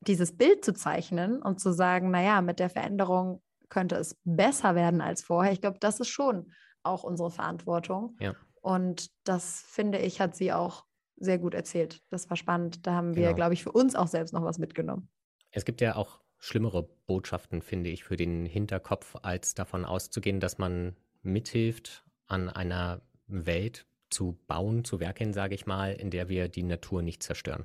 [0.00, 5.00] dieses Bild zu zeichnen und zu sagen, naja, mit der Veränderung könnte es besser werden
[5.00, 8.16] als vorher, ich glaube, das ist schon auch unsere Verantwortung.
[8.20, 8.34] Ja.
[8.62, 10.84] Und das finde ich, hat sie auch
[11.16, 12.02] sehr gut erzählt.
[12.10, 12.86] Das war spannend.
[12.86, 13.36] Da haben wir, Genau.
[13.36, 15.08] glaube ich, für uns auch selbst noch was mitgenommen.
[15.50, 20.58] Es gibt ja auch schlimmere Botschaften, finde ich, für den Hinterkopf, als davon auszugehen, dass
[20.58, 26.48] man mithilft, an einer Welt zu bauen, zu werkeln, sage ich mal, in der wir
[26.48, 27.64] die Natur nicht zerstören.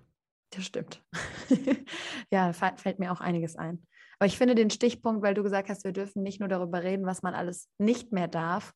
[0.49, 1.03] Das stimmt.
[2.31, 3.85] ja, fällt mir auch einiges ein.
[4.19, 7.05] Aber ich finde den Stichpunkt, weil du gesagt hast, wir dürfen nicht nur darüber reden,
[7.05, 8.73] was man alles nicht mehr darf,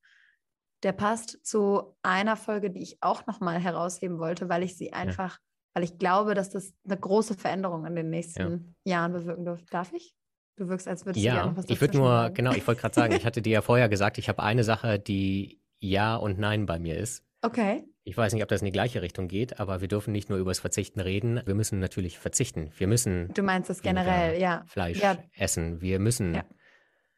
[0.84, 5.40] der passt zu einer Folge, die ich auch nochmal herausheben wollte, weil ich sie einfach,
[5.74, 9.66] weil ich glaube, dass das eine große Veränderung in den nächsten Jahren bewirken dürfte.
[9.72, 10.14] Darf ich?
[10.56, 12.34] Du wirkst, als würdest du gerne Ja, was ich würde nur, sagen.
[12.34, 14.98] genau, ich wollte gerade sagen, ich hatte dir ja vorher gesagt, ich habe eine Sache,
[15.00, 17.24] die Ja und Nein bei mir ist.
[17.44, 17.84] Okay.
[18.04, 20.40] Ich weiß nicht, ob das in die gleiche Richtung geht, aber wir dürfen nicht nur
[20.40, 21.42] über das Verzichten reden.
[21.46, 22.72] Wir müssen natürlich verzichten.
[22.78, 24.64] Wir müssen Du meinst das generell, ja.
[24.68, 25.18] Fleisch Ja.
[25.36, 25.82] essen.
[25.82, 26.44] Wir müssen Ja.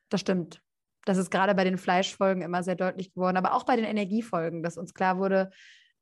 [0.10, 0.62] Das stimmt.
[1.10, 4.62] Das ist gerade bei den Fleischfolgen immer sehr deutlich geworden, aber auch bei den Energiefolgen,
[4.62, 5.50] dass uns klar wurde,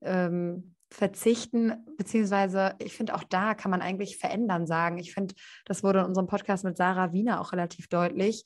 [0.02, 4.98] ähm, verzichten, beziehungsweise ich finde auch da kann man eigentlich verändern sagen.
[4.98, 8.44] Ich finde, das wurde in unserem Podcast mit Sarah Wiener auch relativ deutlich.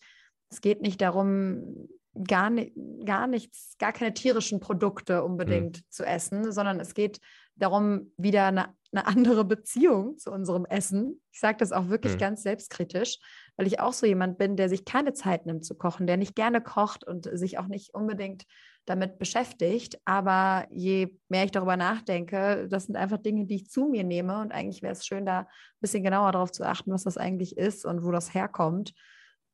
[0.52, 1.88] Es geht nicht darum,
[2.28, 2.72] gar, ni
[3.06, 7.20] gar nichts, gar keine tierischen Produkte unbedingt zu essen, sondern es geht
[7.56, 11.22] darum, wieder eine, eine andere Beziehung zu unserem Essen.
[11.32, 12.20] Ich sage das auch wirklich Hm.
[12.20, 13.18] ganz selbstkritisch,
[13.58, 16.36] weil ich auch so jemand bin, der sich keine Zeit nimmt zu kochen, der nicht
[16.36, 18.46] gerne kocht und sich auch nicht unbedingt
[18.86, 20.00] damit beschäftigt.
[20.06, 24.40] Aber je mehr ich darüber nachdenke, das sind einfach Dinge, die ich zu mir nehme.
[24.40, 25.48] Und eigentlich wäre es schön, da ein
[25.80, 28.94] bisschen genauer darauf zu achten, was das eigentlich ist und wo das herkommt.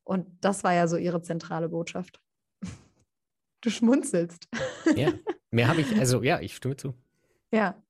[0.03, 2.19] Und das war ja so ihre zentrale Botschaft.
[3.61, 4.47] Du schmunzelst.
[4.95, 5.11] Ja,
[5.49, 6.93] mehr habe ich, also ja, ich stimme zu.
[7.51, 7.81] Ja.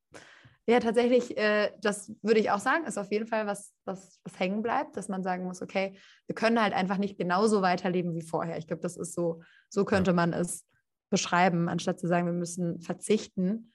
[0.68, 4.38] Ja, tatsächlich, äh, das würde ich auch sagen, ist auf jeden Fall was, was, was
[4.38, 8.20] hängen bleibt, dass man sagen muss, okay, wir können halt einfach nicht genauso weiterleben wie
[8.20, 8.58] vorher.
[8.58, 10.66] Ich glaube, das ist so, so könnte man es
[11.08, 13.72] beschreiben, anstatt zu sagen, wir müssen verzichten.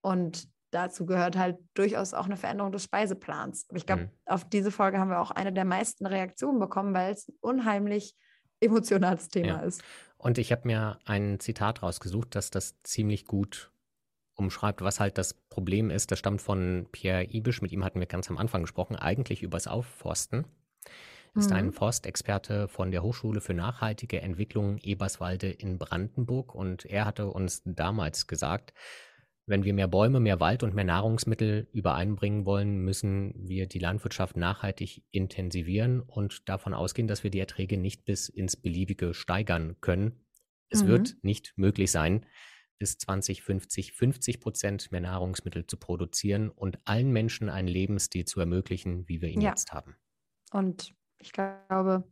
[0.00, 3.66] Und dazu gehört halt durchaus auch eine Veränderung des Speiseplans.
[3.68, 4.10] Aber ich glaube, Mhm.
[4.26, 8.16] auf diese Folge haben wir auch eine der meisten Reaktionen bekommen, weil es ein unheimlich
[8.58, 9.60] emotionales Thema ja.
[9.60, 9.84] ist.
[10.16, 13.70] Und ich habe mir ein Zitat rausgesucht, das das ziemlich gut
[14.34, 16.10] umschreibt, was halt das Problem ist.
[16.10, 19.66] Das stammt von Pierre Ibisch, mit ihm hatten wir ganz am Anfang gesprochen, eigentlich übers
[19.66, 20.46] Aufforsten.
[21.34, 21.56] Ist mhm.
[21.56, 27.62] ein Forstexperte von der Hochschule für nachhaltige Entwicklung Eberswalde in Brandenburg und er hatte uns
[27.64, 28.72] damals gesagt,
[29.46, 34.36] wenn wir mehr Bäume, mehr Wald und mehr Nahrungsmittel übereinbringen wollen, müssen wir die Landwirtschaft
[34.36, 40.24] nachhaltig intensivieren und davon ausgehen, dass wir die Erträge nicht bis ins Beliebige steigern können.
[40.70, 40.88] Es mhm.
[40.88, 42.24] wird nicht möglich sein,
[42.78, 49.08] bis 2050 50 Prozent mehr Nahrungsmittel zu produzieren und allen Menschen einen Lebensstil zu ermöglichen,
[49.08, 49.50] wie wir ihn ja.
[49.50, 49.94] jetzt haben.
[50.52, 52.04] Und ich glaube,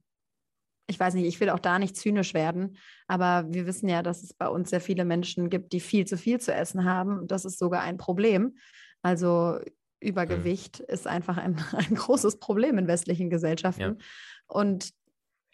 [0.87, 4.23] ich weiß nicht, ich will auch da nicht zynisch werden, aber wir wissen ja, dass
[4.23, 7.19] es bei uns sehr viele Menschen gibt, die viel zu viel zu essen haben.
[7.19, 8.57] Und das ist sogar ein Problem.
[9.03, 9.59] Also
[10.01, 10.87] Übergewicht hm.
[10.89, 13.81] ist einfach ein, ein, großes Problem in westlichen Gesellschaften.
[13.81, 13.97] Ja.
[14.49, 14.91] Und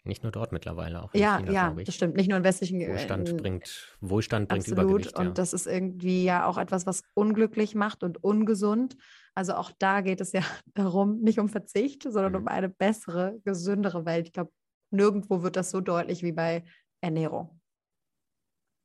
[0.03, 1.13] nicht nur dort mittlerweile auch.
[1.13, 2.15] Ja, China, ja, das stimmt.
[2.15, 4.85] Nicht nur in westlichen Wohlstand bringt Wohlstand bringt absolut.
[4.85, 5.17] Übergewicht.
[5.17, 8.97] Und das ist irgendwie ja auch etwas, was unglücklich macht und ungesund.
[9.35, 10.41] Also auch da geht es ja
[10.73, 12.39] darum, nicht um Verzicht, sondern mhm.
[12.39, 14.27] um eine bessere, gesündere Welt.
[14.27, 14.51] Ich glaube,
[14.91, 16.63] nirgendwo wird das so deutlich wie bei
[17.01, 17.59] Ernährung.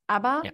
[0.07, 0.53] Aber ja.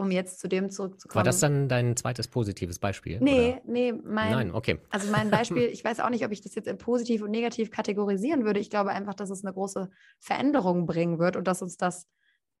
[0.00, 1.16] Um jetzt zu dem zurückzukommen.
[1.16, 3.18] War das dann dein zweites positives Beispiel?
[3.20, 3.60] Nee, oder?
[3.66, 4.32] nee, mein.
[4.32, 4.78] Nein, okay.
[4.90, 7.70] Also mein Beispiel, ich weiß auch nicht, ob ich das jetzt in positiv und negativ
[7.70, 8.60] kategorisieren würde.
[8.60, 12.08] Ich glaube einfach, dass es eine große Veränderung bringen wird und dass uns das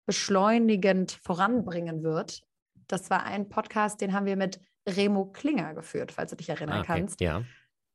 [0.06, 2.42] beschleunigend voranbringen wird.
[2.86, 6.78] Das war ein Podcast, den haben wir mit Remo Klinger geführt, falls du dich erinnern
[6.78, 7.00] ah, okay.
[7.00, 7.20] kannst.
[7.20, 7.44] Ja.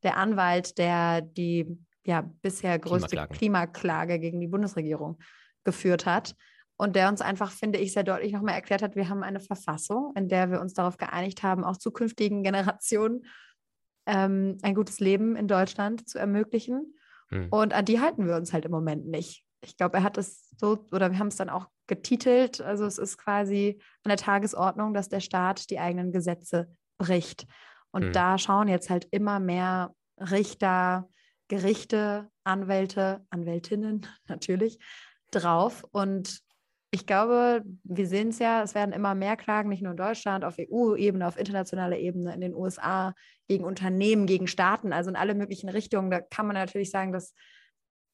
[0.04, 5.18] Der Anwalt, der die ja, bisher größte Klimaklage gegen die Bundesregierung
[5.64, 6.36] geführt hat.
[6.78, 10.12] Und der uns einfach, finde ich, sehr deutlich nochmal erklärt hat, wir haben eine Verfassung,
[10.16, 13.26] in der wir uns darauf geeinigt haben, auch zukünftigen Generationen
[14.06, 16.96] ähm, ein gutes Leben in Deutschland zu ermöglichen.
[17.30, 17.48] Hm.
[17.50, 19.46] Und an die halten wir uns halt im Moment nicht.
[19.62, 22.98] Ich glaube, er hat es so, oder wir haben es dann auch getitelt, also es
[22.98, 27.48] ist quasi an der Tagesordnung, dass der Staat die eigenen Gesetze bricht.
[27.92, 28.12] Und hm.
[28.12, 31.10] da schauen jetzt halt immer mehr Richter,
[31.48, 34.80] Gerichte, Anwälte, Anwältinnen natürlich
[35.32, 35.84] drauf.
[35.92, 36.42] Und
[36.96, 40.46] ich glaube, wir sehen es ja, es werden immer mehr Klagen, nicht nur in Deutschland,
[40.46, 43.14] auf EU-Ebene, auf internationaler Ebene, in den USA,
[43.50, 46.10] gegen Unternehmen, gegen Staaten, also in alle möglichen Richtungen.
[46.10, 47.34] Da kann man natürlich sagen, das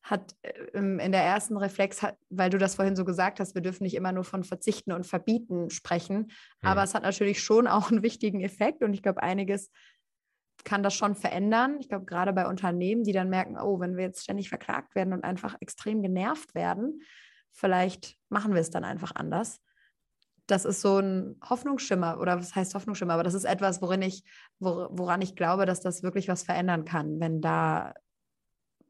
[0.01, 3.83] hat äh, in der ersten Reflex, weil du das vorhin so gesagt hast, wir dürfen
[3.83, 6.27] nicht immer nur von Verzichten und Verbieten sprechen, mhm.
[6.67, 9.69] aber es hat natürlich schon auch einen wichtigen Effekt und ich glaube, einiges
[10.63, 11.77] kann das schon verändern.
[11.79, 15.13] Ich glaube, gerade bei Unternehmen, die dann merken, oh, wenn wir jetzt ständig verklagt werden
[15.13, 17.03] und einfach extrem genervt werden,
[17.51, 19.61] vielleicht machen wir es dann einfach anders.
[20.47, 23.13] Das ist so ein Hoffnungsschimmer oder was heißt Hoffnungsschimmer?
[23.13, 24.23] Aber das ist etwas, worin ich,
[24.59, 27.93] woran ich glaube, dass das wirklich was verändern kann, wenn da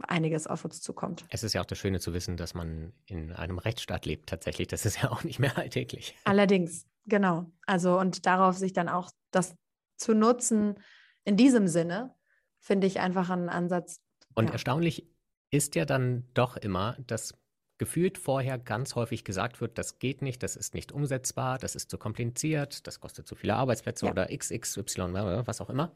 [0.08, 1.26] einiges auf uns zukommt.
[1.30, 4.68] Es ist ja auch das Schöne zu wissen, dass man in einem Rechtsstaat lebt tatsächlich.
[4.68, 6.16] Das ist ja auch nicht mehr alltäglich.
[6.24, 7.52] Allerdings, genau.
[7.66, 9.56] Also und darauf sich dann auch das
[9.98, 10.76] zu nutzen,
[11.24, 12.16] in diesem Sinne
[12.60, 14.00] finde ich einfach einen Ansatz.
[14.34, 14.54] Und ja.
[14.54, 15.08] erstaunlich
[15.52, 17.36] ist ja dann doch immer, dass
[17.82, 21.90] gefühlt vorher ganz häufig gesagt wird, das geht nicht, das ist nicht umsetzbar, das ist
[21.90, 24.12] zu kompliziert, das kostet zu viele Arbeitsplätze ja.
[24.12, 25.02] oder XXY,
[25.48, 25.92] was auch immer.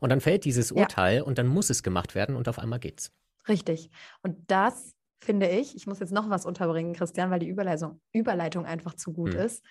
[0.00, 1.22] Und dann fällt dieses Urteil ja.
[1.22, 3.12] und dann muss es gemacht werden und auf einmal geht's.
[3.46, 3.88] Richtig.
[4.24, 8.66] Und das finde ich, ich muss jetzt noch was unterbringen, Christian, weil die Überleitung, Überleitung
[8.66, 9.40] einfach zu gut hm.
[9.40, 9.64] ist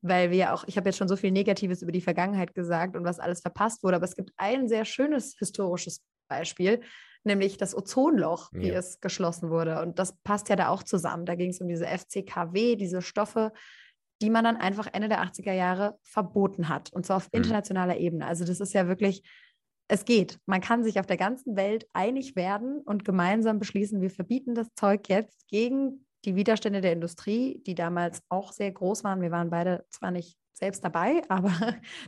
[0.00, 3.04] weil wir auch, ich habe jetzt schon so viel Negatives über die Vergangenheit gesagt und
[3.04, 6.80] was alles verpasst wurde, aber es gibt ein sehr schönes historisches Beispiel,
[7.24, 8.78] nämlich das Ozonloch, wie ja.
[8.78, 9.82] es geschlossen wurde.
[9.82, 11.26] Und das passt ja da auch zusammen.
[11.26, 13.52] Da ging es um diese FCKW, diese Stoffe,
[14.20, 16.92] die man dann einfach Ende der 80er Jahre verboten hat.
[16.92, 17.38] Und zwar auf mhm.
[17.38, 18.26] internationaler Ebene.
[18.26, 19.22] Also das ist ja wirklich,
[19.88, 20.38] es geht.
[20.46, 24.68] Man kann sich auf der ganzen Welt einig werden und gemeinsam beschließen, wir verbieten das
[24.74, 29.22] Zeug jetzt gegen die Widerstände der Industrie, die damals auch sehr groß waren.
[29.22, 31.52] Wir waren beide zwar nicht selbst dabei, aber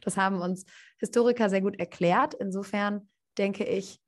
[0.03, 0.65] das haben uns
[0.99, 2.35] Historiker sehr gut erklärt.
[2.35, 4.01] Insofern denke ich,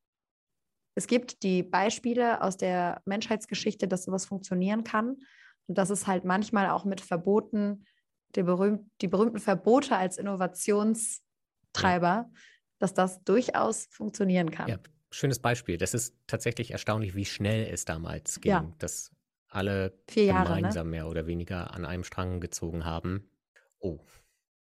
[0.95, 5.17] es gibt die Beispiele aus der Menschheitsgeschichte, dass sowas funktionieren kann
[5.67, 7.85] und dass es halt manchmal auch mit Verboten,
[8.35, 12.31] die, berühmt, die berühmten Verbote als Innovationstreiber, ja.
[12.79, 14.69] dass das durchaus funktionieren kann.
[14.69, 14.79] Ja,
[15.11, 15.79] schönes Beispiel.
[15.79, 18.53] Das ist tatsächlich erstaunlich, wie schnell es damals ging.
[18.53, 18.73] Ja.
[18.79, 19.11] Das
[19.49, 20.57] alle Jahre, ne?
[20.57, 20.91] gemeinsam ne?
[20.91, 23.31] mehr oder weniger an einem Strang gezogen haben.
[23.79, 24.01] Oh,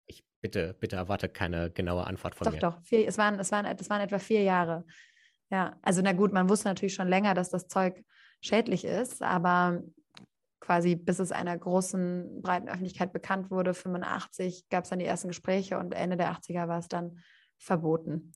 [0.06, 2.60] ich bitte, bitte erwarte keine genaue Antwort von doch, mir.
[2.60, 4.84] Doch, doch, es, waren, es, waren, es waren etwa vier Jahre.
[5.50, 8.04] Ja, also na gut, man wusste natürlich schon länger, dass das Zeug
[8.40, 9.82] schädlich ist, aber
[10.60, 15.28] quasi bis es einer großen, breiten Öffentlichkeit bekannt wurde, 85 gab es dann die ersten
[15.28, 17.20] Gespräche und Ende der 80er war es dann
[17.58, 18.32] verboten.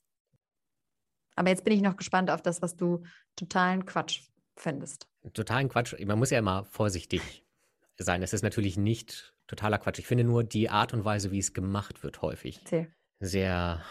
[1.34, 3.02] Aber jetzt bin ich noch gespannt auf das, was du
[3.34, 4.22] totalen Quatsch
[4.56, 5.08] findest.
[5.32, 5.94] totalen Quatsch.
[6.04, 7.44] Man muss ja immer vorsichtig
[7.98, 8.22] sein.
[8.22, 9.98] Es ist natürlich nicht totaler Quatsch.
[9.98, 12.92] Ich finde nur die Art und Weise, wie es gemacht wird, häufig Erzähl.
[13.20, 13.82] sehr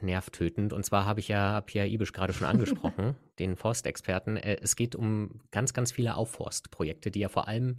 [0.00, 0.72] nervtötend.
[0.72, 4.36] Und zwar habe ich ja Pierre Ibisch gerade schon angesprochen, den Forstexperten.
[4.36, 7.78] Äh, Es geht um ganz, ganz viele Aufforstprojekte, die ja vor allem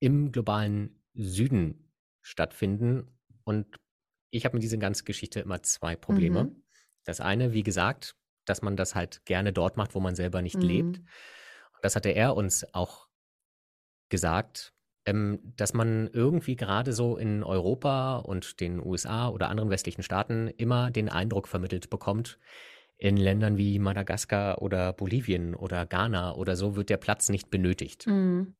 [0.00, 1.92] im globalen Süden
[2.22, 3.18] stattfinden.
[3.44, 3.66] Und
[4.30, 6.44] ich habe mit dieser ganzen Geschichte immer zwei Probleme.
[6.44, 6.62] Mhm.
[7.04, 10.60] Das eine, wie gesagt, dass man das halt gerne dort macht, wo man selber nicht
[10.62, 10.98] lebt.
[10.98, 11.06] Mhm.
[11.74, 13.08] Und das hatte er uns auch
[14.10, 14.73] gesagt,
[15.06, 20.48] ähm, dass man irgendwie gerade so in Europa und den USA oder anderen westlichen Staaten
[20.48, 22.38] immer den Eindruck vermittelt bekommt,
[22.96, 28.06] in Ländern wie Madagaskar oder Bolivien oder Ghana oder so wird der Platz nicht benötigt.
[28.06, 28.54] Mhm.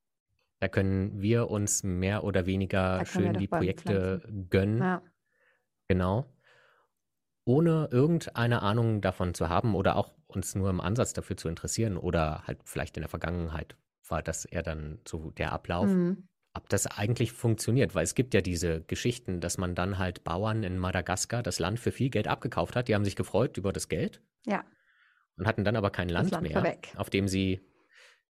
[0.61, 4.80] Da können wir uns mehr oder weniger schön die Projekte gönnen.
[4.80, 5.02] Ja.
[5.88, 6.26] Genau.
[7.46, 11.96] Ohne irgendeine Ahnung davon zu haben oder auch uns nur im Ansatz dafür zu interessieren
[11.96, 13.76] oder halt vielleicht in der Vergangenheit
[14.09, 16.28] war das eher dann so der Ablauf, Mhm.
[16.54, 20.62] Ob das eigentlich funktioniert, weil es gibt ja diese Geschichten, dass man dann halt Bauern
[20.62, 22.88] in Madagaskar das Land für viel Geld abgekauft hat.
[22.88, 24.64] Die haben sich gefreut über das Geld Ja,
[25.36, 27.60] und hatten dann aber kein Land, Land mehr, auf dem sie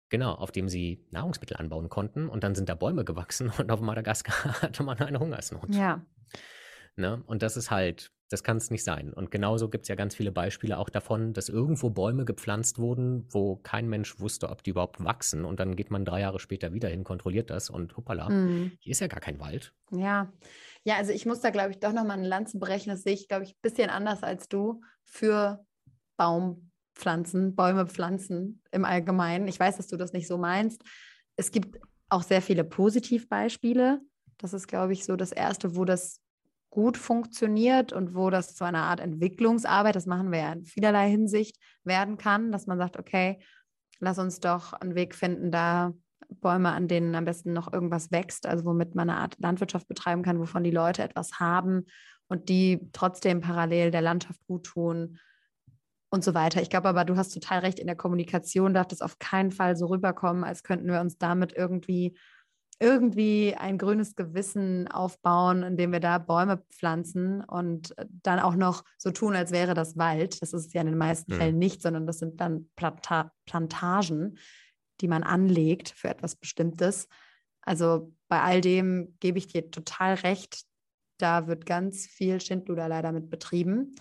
[0.08, 3.80] genau, auf dem sie Nahrungsmittel anbauen konnten und dann sind da Bäume gewachsen und auf
[3.80, 5.74] Madagaskar hatte man eine Hungersnot.
[5.74, 6.04] ja.
[6.96, 7.24] Ne?
[7.26, 9.12] Und das ist halt, das kann es nicht sein.
[9.12, 13.26] Und genauso gibt es ja ganz viele Beispiele auch davon, dass irgendwo Bäume gepflanzt wurden,
[13.30, 15.44] wo kein Mensch wusste, ob die überhaupt wachsen.
[15.44, 18.72] Und dann geht man drei Jahre später wieder hin, kontrolliert das und hoppala, Mhm.
[18.80, 19.74] hier ist ja gar kein Wald.
[19.90, 20.32] Ja,
[20.84, 22.90] ja, also ich muss da, glaube ich, doch nochmal eine Lanze brechen.
[22.90, 25.64] Das sehe ich, glaube ich, ein bisschen anders als du für
[26.16, 29.48] Baumpflanzen, Bäume pflanzen im Allgemeinen.
[29.48, 30.82] Ich weiß, dass du das nicht so meinst.
[31.36, 34.00] Es gibt auch sehr viele Positivbeispiele.
[34.38, 36.20] Das ist, glaube ich, so das Erste, wo das
[36.74, 41.08] gut funktioniert und wo das zu einer Art Entwicklungsarbeit, das machen wir ja in vielerlei
[41.08, 43.38] Hinsicht, werden kann, dass man sagt, okay,
[44.00, 45.94] lass uns doch einen Weg finden, da
[46.28, 50.22] Bäume, an denen am besten noch irgendwas wächst, also womit man eine Art Landwirtschaft betreiben
[50.24, 51.84] kann, wovon die Leute etwas haben
[52.26, 55.18] und die trotzdem parallel der Landschaft gut tun
[56.10, 56.60] und so weiter.
[56.60, 59.76] Ich glaube aber, du hast total recht, in der Kommunikation darf das auf keinen Fall
[59.76, 62.18] so rüberkommen, als könnten wir uns damit irgendwie
[62.80, 69.10] irgendwie ein grünes Gewissen aufbauen, indem wir da Bäume pflanzen und dann auch noch so
[69.10, 70.40] tun, als wäre das Wald.
[70.42, 71.38] Das ist es ja in den meisten Hm.
[71.38, 74.38] Fällen nicht, sondern das sind dann Planta Plantagen,
[75.00, 77.08] die man anlegt für etwas Bestimmtes.
[77.62, 80.64] Also bei all dem gebe ich dir total recht.
[81.18, 83.94] Da wird ganz viel Schindluder leider mit betrieben.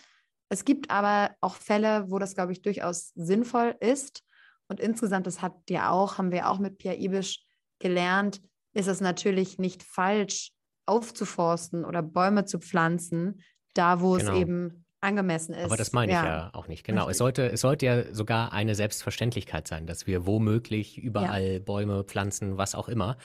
[0.50, 4.24] Es gibt aber auch Fälle, wo das, glaube ich, durchaus sinnvoll ist.
[4.68, 7.46] Und insgesamt, das hat ja auch, haben wir auch mit Pierre Ibisch
[7.80, 8.42] gelernt,
[8.74, 10.52] ist es natürlich nicht falsch,
[10.86, 13.42] aufzuforsten oder Bäume zu pflanzen,
[13.74, 14.34] da wo Genau.
[14.34, 15.66] es eben angemessen ist.
[15.66, 16.86] Aber das meine ich ja, auch nicht.
[16.86, 17.10] Genau.
[17.10, 22.58] Es sollte, es sollte ja sogar eine Selbstverständlichkeit sein, dass wir womöglich überall Bäume pflanzen,
[22.58, 23.18] was auch immer.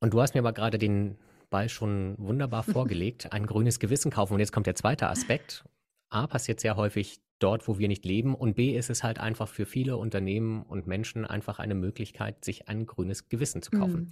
[0.00, 1.18] Und du hast mir aber gerade den
[1.50, 4.34] Ball schon wunderbar vorgelegt, ein grünes Gewissen kaufen.
[4.34, 5.64] Und jetzt kommt der zweite Aspekt.
[6.08, 8.34] A, passiert sehr häufig dort, wo wir nicht leben.
[8.34, 12.68] Und B, ist es halt einfach für viele Unternehmen und Menschen einfach eine Möglichkeit, sich
[12.68, 14.00] ein grünes Gewissen zu kaufen.
[14.00, 14.08] Mhm.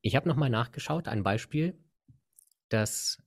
[0.00, 1.78] Ich habe nochmal nachgeschaut, ein Beispiel,
[2.68, 3.22] dass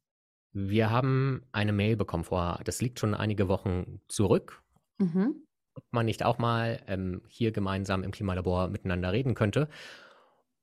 [0.51, 4.61] wir haben eine Mail bekommen vor, das liegt schon einige Wochen zurück,
[4.97, 5.45] Mhm.
[5.73, 9.67] ob man nicht auch mal ähm, hier gemeinsam im Klimalabor miteinander reden könnte.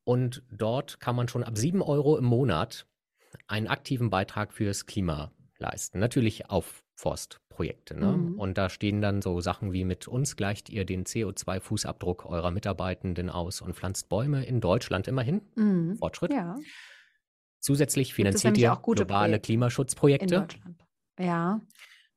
[0.04, 2.86] Und dort kann man schon ab 7 Euro im Monat
[3.46, 5.98] einen aktiven Beitrag fürs Klima leisten.
[5.98, 7.98] Natürlich auf Forstprojekte.
[7.98, 8.12] Ne?
[8.12, 8.38] Mhm.
[8.38, 13.28] Und da stehen dann so Sachen wie mit uns gleicht ihr den CO2-Fußabdruck eurer Mitarbeitenden
[13.28, 15.42] aus und pflanzt Bäume in Deutschland immerhin.
[15.56, 15.96] Mhm.
[15.96, 16.32] Fortschritt.
[16.32, 16.56] Ja,
[17.58, 20.40] Zusätzlich finanziert ihr globale Projekte in Klimaschutzprojekte.
[20.40, 20.84] Deutschland.
[21.18, 21.60] Ja.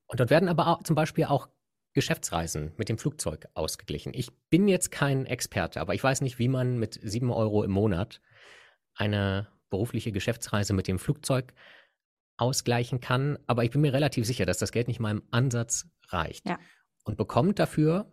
[0.07, 1.49] Und dort werden aber auch, zum Beispiel auch
[1.93, 4.11] Geschäftsreisen mit dem Flugzeug ausgeglichen.
[4.15, 7.71] Ich bin jetzt kein Experte, aber ich weiß nicht, wie man mit 7 Euro im
[7.71, 8.21] Monat
[8.95, 11.53] eine berufliche Geschäftsreise mit dem Flugzeug
[12.37, 13.37] ausgleichen kann.
[13.47, 16.47] Aber ich bin mir relativ sicher, dass das Geld nicht mal im Ansatz reicht.
[16.47, 16.59] Ja.
[17.03, 18.11] Und bekommt dafür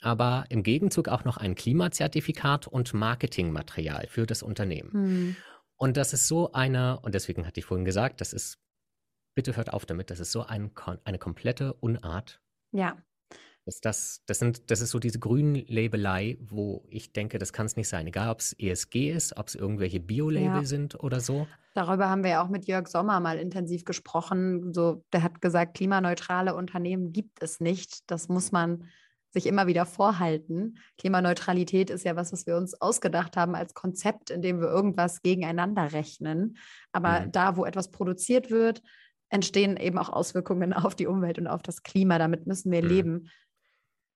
[0.00, 4.90] aber im Gegenzug auch noch ein Klimazertifikat und Marketingmaterial für das Unternehmen.
[4.92, 5.36] Mhm.
[5.76, 8.58] Und das ist so eine, und deswegen hatte ich vorhin gesagt, das ist,
[9.34, 10.70] bitte hört auf damit, das ist so ein,
[11.04, 12.40] eine komplette Unart.
[12.70, 12.96] Ja.
[13.64, 17.76] Das, das, das, sind, das ist so diese Grünlabelei, wo ich denke, das kann es
[17.76, 18.06] nicht sein.
[18.08, 20.64] Egal, ob es ESG ist, ob es irgendwelche Bio-Label Ja.
[20.64, 21.46] sind oder so.
[21.74, 24.72] Darüber haben wir ja auch mit Jörg Sommer mal intensiv gesprochen.
[24.74, 28.10] So, der hat gesagt, klimaneutrale Unternehmen gibt es nicht.
[28.10, 28.84] Das muss man
[29.30, 30.78] sich immer wieder vorhalten.
[30.98, 35.22] Klimaneutralität ist ja was, was wir uns ausgedacht haben als Konzept, in dem wir irgendwas
[35.22, 36.56] gegeneinander rechnen.
[36.90, 37.32] Aber Mhm.
[37.32, 38.82] da, wo etwas produziert wird,
[39.30, 42.18] entstehen eben auch Auswirkungen auf die Umwelt und auf das Klima.
[42.18, 42.88] Damit müssen wir Mhm.
[42.88, 43.28] leben.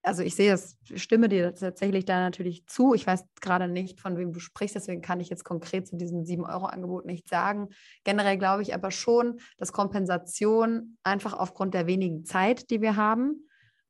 [0.07, 2.95] Also ich sehe es, stimme dir tatsächlich da natürlich zu.
[2.95, 6.23] Ich weiß gerade nicht, von wem du sprichst, deswegen kann ich jetzt konkret zu diesem
[6.23, 7.71] 7-Euro-Angebot nicht sagen.
[8.05, 13.49] Generell glaube ich aber schon, dass Kompensation einfach aufgrund der wenigen Zeit, die wir haben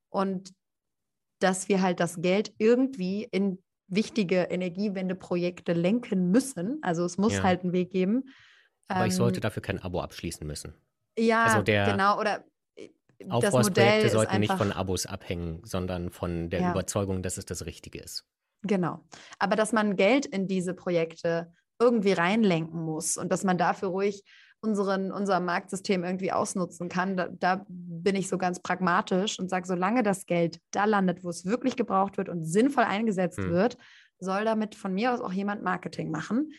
[0.08, 0.54] und
[1.38, 6.78] dass wir halt das Geld irgendwie in wichtige Energiewendeprojekte lenken müssen.
[6.80, 7.42] Also es muss ja.
[7.42, 8.24] halt einen Weg geben.
[8.88, 10.72] Aber ähm, ich sollte dafür kein Abo abschließen müssen.
[11.18, 12.18] Ja, also der, genau.
[12.18, 12.42] Oder
[13.28, 16.70] Aufforstprojekte sollten nicht von Abos abhängen, sondern von der ja.
[16.72, 18.24] Überzeugung, dass es das Richtige ist.
[18.62, 19.00] Genau.
[19.38, 24.24] Aber dass man Geld in diese Projekte irgendwie reinlenken muss und dass man dafür ruhig
[24.60, 29.66] unseren, unser Marktsystem irgendwie ausnutzen kann, da, da bin ich so ganz pragmatisch und sage,
[29.66, 33.50] solange das Geld da landet, wo es wirklich gebraucht wird und sinnvoll eingesetzt hm.
[33.50, 33.76] wird,
[34.18, 36.52] soll damit von mir aus auch jemand Marketing machen.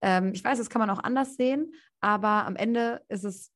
[0.00, 3.52] Ähm, ich weiß, das kann man auch anders sehen, aber am Ende ist es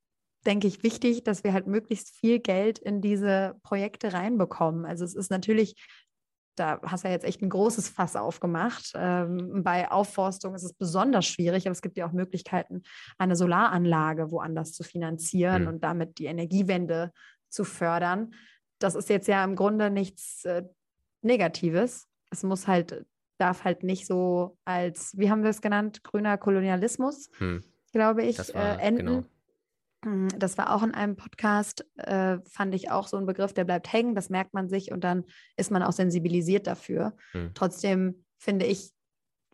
[0.46, 4.84] denke ich, wichtig, dass wir halt möglichst viel Geld in diese Projekte reinbekommen.
[4.84, 5.74] Also es ist natürlich,
[6.56, 8.92] da hast du ja jetzt echt ein großes Fass aufgemacht.
[8.94, 12.82] Ähm, bei Aufforstung ist es besonders schwierig, aber es gibt ja auch Möglichkeiten,
[13.18, 15.68] eine Solaranlage woanders zu finanzieren mhm.
[15.68, 17.12] und damit die Energiewende
[17.48, 18.34] zu fördern.
[18.78, 20.64] Das ist jetzt ja im Grunde nichts äh,
[21.22, 22.06] Negatives.
[22.30, 23.06] Es muss halt,
[23.38, 27.64] darf halt nicht so als, wie haben wir es genannt, grüner Kolonialismus, hm.
[27.92, 29.06] glaube ich, war, äh, enden.
[29.06, 29.24] Genau
[30.38, 33.92] das war auch in einem Podcast, äh, fand ich auch so ein Begriff, der bleibt
[33.92, 35.24] hängen, das merkt man sich und dann
[35.56, 37.16] ist man auch sensibilisiert dafür.
[37.32, 37.52] Mhm.
[37.54, 38.92] Trotzdem finde ich,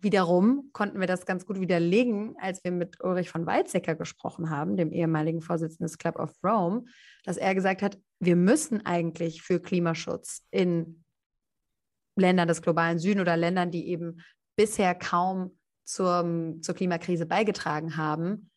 [0.00, 4.76] wiederum konnten wir das ganz gut widerlegen, als wir mit Ulrich von Weizsäcker gesprochen haben,
[4.76, 6.84] dem ehemaligen Vorsitzenden des Club of Rome,
[7.24, 11.04] dass er gesagt hat, wir müssen eigentlich für Klimaschutz in
[12.16, 14.22] Ländern des globalen Süden oder Ländern, die eben
[14.56, 18.49] bisher kaum zur, zur Klimakrise beigetragen haben,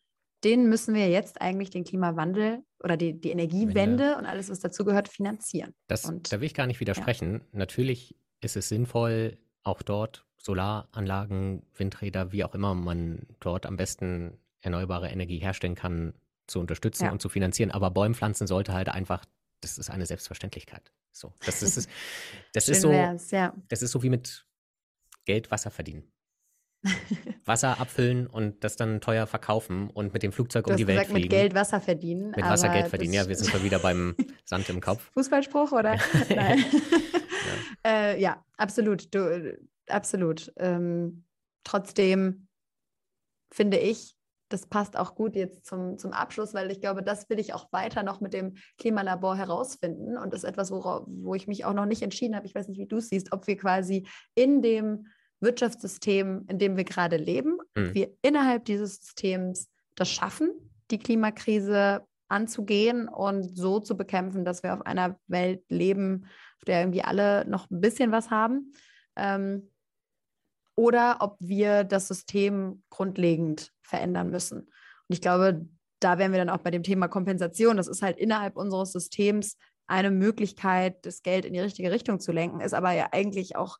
[0.44, 4.16] denen müssen wir jetzt eigentlich den Klimawandel oder die, die Energiewende Wende.
[4.16, 5.74] und alles, was dazugehört, finanzieren.
[5.86, 7.34] Das, und, da will ich gar nicht widersprechen.
[7.34, 7.58] Ja.
[7.58, 14.38] Natürlich ist es sinnvoll, auch dort Solaranlagen, Windräder, wie auch immer man dort am besten
[14.60, 16.14] erneuerbare Energie herstellen kann,
[16.46, 17.12] zu unterstützen ja.
[17.12, 17.70] und zu finanzieren.
[17.70, 19.24] Aber Bäumpflanzen sollte halt einfach,
[19.60, 20.92] das ist eine Selbstverständlichkeit.
[21.12, 21.88] So, das ist,
[22.52, 23.54] das ist so, ja.
[23.68, 24.46] das ist so wie mit
[25.24, 26.04] Geld Wasser verdienen.
[27.44, 30.98] Wasser abfüllen und das dann teuer verkaufen und mit dem Flugzeug du um die Welt
[30.98, 31.28] gesagt, fliegen.
[31.28, 32.30] Mit Geld Wasser verdienen.
[32.30, 34.14] Mit Wasser Geld verdienen, ja, wir sind mal wieder beim
[34.44, 35.10] Sand im Kopf.
[35.14, 35.98] Fußballspruch, oder?
[36.28, 36.58] Nein.
[36.58, 36.64] ja.
[37.86, 38.42] Äh, ja.
[38.56, 39.14] absolut.
[39.14, 39.58] Du,
[39.88, 40.50] absolut.
[40.56, 41.24] Ähm,
[41.64, 42.48] trotzdem
[43.52, 44.16] finde ich,
[44.48, 47.72] das passt auch gut jetzt zum, zum Abschluss, weil ich glaube, das will ich auch
[47.72, 50.16] weiter noch mit dem Klimalabor herausfinden.
[50.16, 52.46] Und das ist etwas, worauf, wo ich mich auch noch nicht entschieden habe.
[52.46, 55.06] Ich weiß nicht, wie du es siehst, ob wir quasi in dem
[55.44, 57.94] Wirtschaftssystem, in dem wir gerade leben, mhm.
[57.94, 60.50] wir innerhalb dieses Systems das schaffen,
[60.90, 66.24] die Klimakrise anzugehen und so zu bekämpfen, dass wir auf einer Welt leben,
[66.58, 68.72] auf der irgendwie alle noch ein bisschen was haben.
[69.16, 69.70] Ähm,
[70.76, 74.60] oder ob wir das System grundlegend verändern müssen.
[74.62, 75.68] Und ich glaube,
[76.00, 77.76] da wären wir dann auch bei dem Thema Kompensation.
[77.76, 82.32] Das ist halt innerhalb unseres Systems eine Möglichkeit, das Geld in die richtige Richtung zu
[82.32, 83.78] lenken, ist aber ja eigentlich auch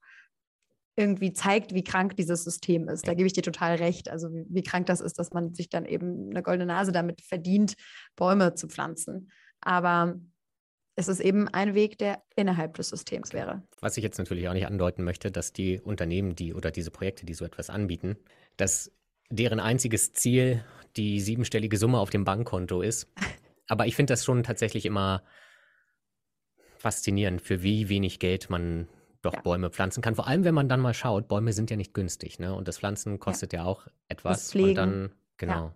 [0.97, 3.09] irgendwie zeigt, wie krank dieses System ist.
[3.09, 4.09] Da gebe ich dir total recht.
[4.09, 7.21] Also wie, wie, krank das ist, dass man sich dann eben eine goldene Nase damit
[7.21, 7.75] verdient,
[8.17, 9.31] Bäume zu pflanzen.
[9.61, 10.15] Aber
[10.97, 13.63] es ist eben ein Weg, der innerhalb des Systems wäre.
[13.81, 17.27] Was ich jetzt natürlich auch nicht andeuten möchte, dass die Unternehmen, die oder diese Projekte,
[17.27, 18.17] die so etwas anbieten,
[18.57, 18.93] dass
[19.31, 20.65] deren einziges Ziel
[20.97, 23.13] die siebenstellige Summe auf dem Bankkonto ist.
[23.67, 25.25] Aber ich finde das schon tatsächlich immer
[26.77, 28.89] faszinierend, für wie wenig Geld man
[29.25, 29.41] doch ja.
[29.41, 30.15] Bäume pflanzen kann.
[30.15, 32.55] Vor allem, wenn man dann mal schaut, Bäume sind ja nicht günstig, ne?
[32.55, 34.39] Und das Pflanzen kostet ja, ja auch etwas.
[34.39, 34.69] Das Pflegen.
[34.69, 35.55] Und dann, genau.
[35.55, 35.75] Ja,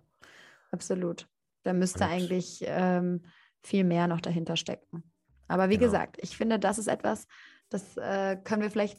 [0.71, 1.27] absolut.
[1.63, 3.25] Da müsste und eigentlich ähm,
[3.61, 5.03] viel mehr noch dahinter stecken.
[5.47, 5.91] Aber wie genau.
[5.91, 7.27] gesagt, ich finde, das ist etwas,
[7.69, 8.97] das äh, können wir vielleicht,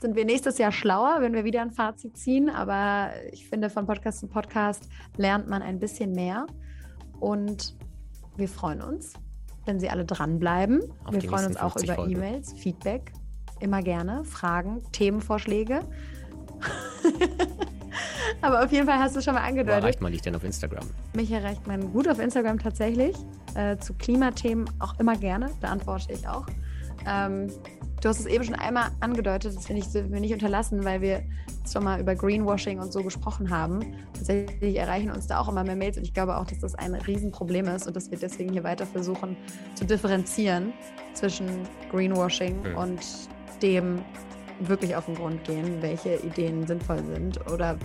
[0.00, 2.50] sind wir nächstes Jahr schlauer, wenn wir wieder ein Fazit ziehen.
[2.50, 6.46] Aber ich finde, von Podcast zu Podcast lernt man ein bisschen mehr.
[7.20, 7.76] Und
[8.36, 9.14] wir freuen uns,
[9.64, 10.82] wenn Sie alle dranbleiben.
[11.04, 13.12] Auf wir freuen uns auch über E-Mails, Feedback
[13.62, 14.24] immer gerne.
[14.24, 15.80] Fragen, Themenvorschläge.
[18.40, 19.82] Aber auf jeden Fall hast du schon mal angedeutet.
[19.82, 20.84] Wo erreicht man dich denn auf Instagram?
[21.14, 23.16] Mich erreicht man gut auf Instagram tatsächlich.
[23.54, 25.50] Äh, zu Klimathemen auch immer gerne.
[25.60, 26.46] Da antworte ich auch.
[27.06, 27.48] Ähm,
[28.00, 31.22] du hast es eben schon einmal angedeutet, das finde ich wir nicht unterlassen, weil wir
[31.70, 33.94] schon mal über Greenwashing und so gesprochen haben.
[34.14, 36.94] Tatsächlich erreichen uns da auch immer mehr Mails und ich glaube auch, dass das ein
[36.94, 39.36] Riesenproblem ist und dass wir deswegen hier weiter versuchen
[39.74, 40.72] zu differenzieren
[41.14, 41.46] zwischen
[41.90, 42.76] Greenwashing mhm.
[42.76, 43.00] und
[43.62, 44.00] dem
[44.60, 47.78] wirklich auf den Grund gehen, welche Ideen sinnvoll sind oder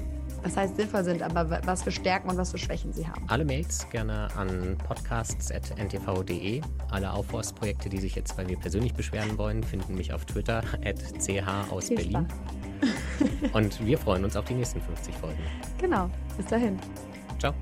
[0.43, 3.23] was heißt sinnvoll sind, aber was für Stärken und was für Schwächen sie haben.
[3.27, 6.61] Alle Mails gerne an podcasts.ntv.de.
[6.91, 10.99] Alle Aufforstprojekte, die sich jetzt bei mir persönlich beschweren wollen, finden mich auf Twitter at
[11.19, 12.27] ch aus Viel Berlin.
[13.53, 15.39] und wir freuen uns auf die nächsten 50 Folgen.
[15.79, 16.09] Genau.
[16.37, 16.79] Bis dahin.
[17.39, 17.53] Ciao.